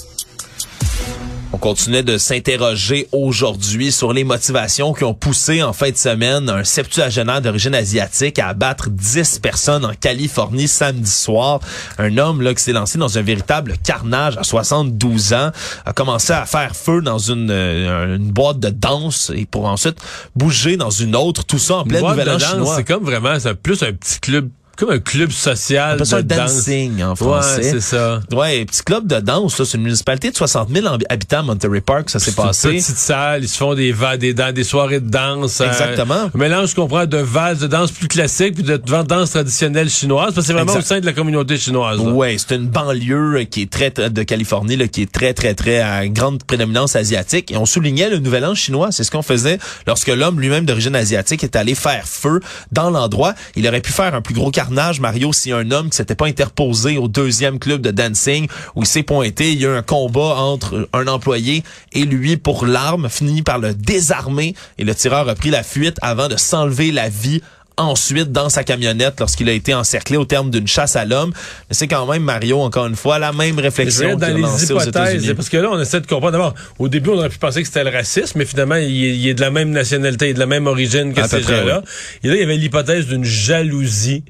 On 1.53 1.57
continuait 1.57 2.03
de 2.03 2.17
s'interroger 2.17 3.07
aujourd'hui 3.13 3.93
sur 3.93 4.11
les 4.11 4.25
motivations 4.25 4.93
qui 4.93 5.05
ont 5.05 5.13
poussé 5.13 5.63
en 5.63 5.71
fin 5.71 5.91
de 5.91 5.95
semaine 5.95 6.49
un 6.49 6.65
septuagénaire 6.65 7.41
d'origine 7.41 7.73
asiatique 7.73 8.37
à 8.37 8.49
abattre 8.49 8.89
10 8.89 9.39
personnes 9.39 9.85
en 9.85 9.93
Californie 9.93 10.67
samedi 10.67 11.09
soir. 11.09 11.61
Un 11.97 12.17
homme 12.17 12.41
là 12.41 12.53
qui 12.53 12.61
s'est 12.61 12.73
lancé 12.73 12.97
dans 12.97 13.17
un 13.17 13.21
véritable 13.21 13.75
carnage 13.81 14.37
à 14.37 14.43
72 14.43 15.33
ans, 15.33 15.51
a 15.85 15.93
commencé 15.93 16.33
à 16.33 16.45
faire 16.45 16.75
feu 16.75 17.01
dans 17.01 17.17
une, 17.17 17.49
euh, 17.49 18.17
une 18.17 18.29
boîte 18.29 18.59
de 18.59 18.69
danse 18.69 19.31
et 19.33 19.45
pour 19.45 19.65
ensuite 19.65 19.99
bouger 20.35 20.75
dans 20.75 20.89
une 20.89 21.15
autre, 21.15 21.45
tout 21.45 21.59
ça 21.59 21.77
en 21.77 21.83
pleine 21.85 22.03
nouvelle 22.03 22.37
c'est 22.75 22.83
comme 22.83 23.05
vraiment, 23.05 23.39
c'est 23.39 23.55
plus 23.55 23.81
un 23.83 23.93
petit 23.93 24.19
club 24.19 24.49
comme 24.77 24.91
un 24.91 24.99
club 24.99 25.31
social 25.31 26.05
ça 26.05 26.21
de 26.21 26.33
un 26.33 26.37
danse. 26.37 26.53
dancing 26.55 27.03
en 27.03 27.09
Ouais, 27.09 27.15
français. 27.15 27.63
c'est 27.63 27.79
ça. 27.81 28.21
Ouais, 28.31 28.63
petit 28.65 28.83
club 28.83 29.07
de 29.07 29.19
danse, 29.19 29.57
là, 29.59 29.65
c'est 29.65 29.77
une 29.77 29.83
municipalité 29.83 30.31
de 30.31 30.35
60 30.37 30.69
000 30.73 30.85
amb- 30.87 31.03
habitants 31.09 31.39
à 31.39 31.43
Monterey 31.43 31.81
Park, 31.81 32.09
ça 32.09 32.19
s'est 32.19 32.31
C'est 32.31 32.41
une 32.41 32.47
passé. 32.47 32.69
petite 32.69 32.97
salle, 32.97 33.43
ils 33.43 33.49
se 33.49 33.57
font 33.57 33.73
des, 33.73 33.93
des, 34.19 34.33
dans 34.33 34.53
des 34.53 34.63
soirées 34.63 34.99
de 34.99 35.09
danse. 35.09 35.59
euh, 35.61 35.67
Exactement. 35.67 36.29
un 36.33 36.37
mélange, 36.37 36.69
je 36.69 36.75
comprends, 36.75 37.05
de 37.05 37.17
valse, 37.17 37.59
de 37.59 37.67
danse 37.67 37.91
plus 37.91 38.07
classique, 38.07 38.53
puis 38.55 38.63
de 38.63 38.77
danse 38.77 39.31
traditionnelle 39.31 39.89
chinoise, 39.89 40.33
parce 40.33 40.35
que 40.35 40.41
c'est 40.43 40.53
vraiment 40.53 40.73
Exact. 40.73 40.85
au 40.85 40.87
sein 40.95 40.99
de 40.99 41.05
la 41.05 41.13
communauté 41.13 41.57
chinoise. 41.57 41.97
là. 41.97 42.11
Ouais, 42.11 42.37
c'est 42.37 42.55
une 42.55 42.67
banlieue 42.67 43.39
euh, 43.39 43.43
qui 43.45 43.63
est 43.63 43.69
très, 43.69 43.89
de 43.91 44.23
Californie 44.23 44.75
là, 44.75 44.87
qui 44.87 45.01
est 45.01 45.11
très 45.11 45.33
très 45.33 45.53
très 45.55 45.79
à 45.79 46.07
grande 46.07 46.43
prédominance 46.43 46.95
asiatique 46.95 47.51
et 47.51 47.57
on 47.57 47.65
soulignait 47.65 48.09
le 48.09 48.19
nouvel 48.19 48.45
an 48.45 48.53
chinois, 48.55 48.91
c'est 48.91 49.03
ce 49.03 49.11
qu'on 49.11 49.21
faisait 49.21 49.57
lorsque 49.87 50.07
l'homme 50.09 50.39
lui-même 50.39 50.65
d'origine 50.65 50.95
asiatique 50.95 51.43
est 51.43 51.55
allé 51.55 51.73
faire 51.75 52.03
feu 52.05 52.39
dans 52.71 52.89
l'endroit. 52.89 53.33
Il 53.55 53.67
aurait 53.67 53.81
pu 53.81 53.91
faire 53.91 54.13
un 54.13 54.21
plus 54.21 54.33
gros 54.33 54.51
carnage 54.67 54.99
Mario 54.99 55.31
si 55.31 55.53
un 55.53 55.71
homme 55.71 55.89
qui 55.89 55.95
s'était 55.95 56.15
pas 56.15 56.25
interposé 56.25 56.97
au 56.97 57.07
deuxième 57.07 57.57
club 57.57 57.81
de 57.81 57.91
dancing 57.91 58.47
où 58.75 58.81
il 58.81 58.85
s'est 58.85 59.03
pointé, 59.03 59.53
il 59.53 59.61
y 59.61 59.65
a 59.65 59.69
eu 59.69 59.77
un 59.77 59.81
combat 59.81 60.35
entre 60.35 60.89
un 60.91 61.07
employé 61.07 61.63
et 61.93 62.03
lui 62.03 62.35
pour 62.35 62.65
l'arme, 62.65 63.07
fini 63.09 63.43
par 63.43 63.59
le 63.59 63.73
désarmer 63.73 64.55
et 64.77 64.83
le 64.83 64.93
tireur 64.93 65.29
a 65.29 65.35
pris 65.35 65.51
la 65.51 65.63
fuite 65.63 65.97
avant 66.01 66.27
de 66.27 66.35
s'enlever 66.35 66.91
la 66.91 67.07
vie 67.07 67.41
ensuite 67.77 68.31
dans 68.31 68.49
sa 68.49 68.63
camionnette 68.63 69.19
lorsqu'il 69.19 69.47
a 69.49 69.53
été 69.53 69.73
encerclé 69.73 70.17
au 70.17 70.25
terme 70.25 70.49
d'une 70.49 70.67
chasse 70.67 70.95
à 70.95 71.05
l'homme. 71.05 71.31
Mais 71.69 71.75
c'est 71.75 71.87
quand 71.87 72.05
même, 72.11 72.23
Mario, 72.23 72.59
encore 72.59 72.87
une 72.87 72.95
fois, 72.95 73.19
la 73.19 73.31
même 73.31 73.59
réflexion 73.59 74.15
dans 74.15 74.35
les 74.35 74.41
lancée 74.41 74.73
aux 74.73 74.81
hypothèses, 74.81 74.87
États-Unis. 74.87 75.33
parce 75.35 75.49
que 75.49 75.57
là, 75.57 75.69
on 75.71 75.79
essaie 75.79 76.01
de 76.01 76.07
comprendre. 76.07 76.31
D'abord, 76.31 76.55
au 76.79 76.87
début, 76.87 77.11
on 77.11 77.17
aurait 77.19 77.29
pu 77.29 77.37
penser 77.37 77.61
que 77.61 77.67
c'était 77.67 77.83
le 77.83 77.91
racisme, 77.91 78.39
mais 78.39 78.45
finalement, 78.45 78.75
il 78.75 79.05
est, 79.05 79.15
il 79.15 79.27
est 79.27 79.35
de 79.35 79.41
la 79.41 79.51
même 79.51 79.69
nationalité, 79.69 80.25
il 80.25 80.29
est 80.31 80.33
de 80.33 80.39
la 80.39 80.47
même 80.47 80.65
origine 80.67 81.13
que 81.13 81.21
À 81.21 81.27
ces 81.27 81.43
gens-là. 81.43 81.83
Et 82.23 82.27
là, 82.27 82.33
il 82.33 82.39
y 82.39 82.43
avait 82.43 82.57
l'hypothèse 82.57 83.05
d'une 83.05 83.23
jalousie. 83.23 84.23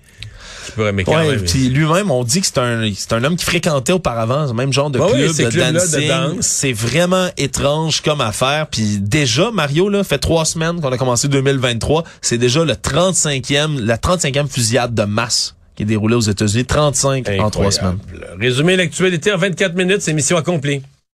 Qui 0.67 0.71
pourrait, 0.73 0.91
mais 0.91 1.03
quand 1.03 1.13
Ouais, 1.17 1.32
même, 1.36 1.41
puis 1.43 1.69
lui-même, 1.69 2.12
on 2.12 2.23
dit 2.23 2.41
que 2.41 2.47
c'est 2.47 2.60
un, 2.60 2.89
c'est 2.95 3.13
un 3.13 3.23
homme 3.23 3.36
qui 3.36 3.45
fréquentait 3.45 3.93
auparavant 3.93 4.47
ce 4.47 4.53
même 4.53 4.71
genre 4.71 4.89
de 4.89 4.99
Ouais, 4.99 5.10
club 5.12 5.32
oui, 5.36 5.43
de 5.45 5.49
de 5.49 5.73
dancing. 5.73 6.08
danse. 6.08 6.36
C'est 6.45 6.73
vraiment 6.73 7.27
étrange 7.38 8.01
comme 8.01 8.21
affaire. 8.21 8.67
Puis 8.67 8.99
déjà, 8.99 9.49
Mario, 9.51 9.89
là, 9.89 10.03
fait 10.03 10.17
trois 10.19 10.45
semaines 10.45 10.80
qu'on 10.82 10.91
a 10.91 10.97
commencé 10.97 11.27
2023. 11.27 12.03
C'est 12.21 12.38
déjà 12.38 12.63
le 12.63 12.73
35e, 12.73 13.80
la 13.84 13.97
35e 13.97 14.47
fusillade 14.47 14.93
de 14.93 15.03
masse 15.03 15.56
qui 15.75 15.84
est 15.84 15.86
déroulée 15.86 16.15
aux 16.15 16.21
États-Unis. 16.21 16.65
35 16.65 17.27
en 17.39 17.49
trois 17.49 17.71
semaines. 17.71 17.99
Résumer 18.39 18.75
l'actualité 18.75 19.32
en 19.32 19.38
24 19.38 19.75
minutes, 19.75 20.01
c'est 20.01 20.13
mission 20.13 20.36
accomplie. 20.38 20.82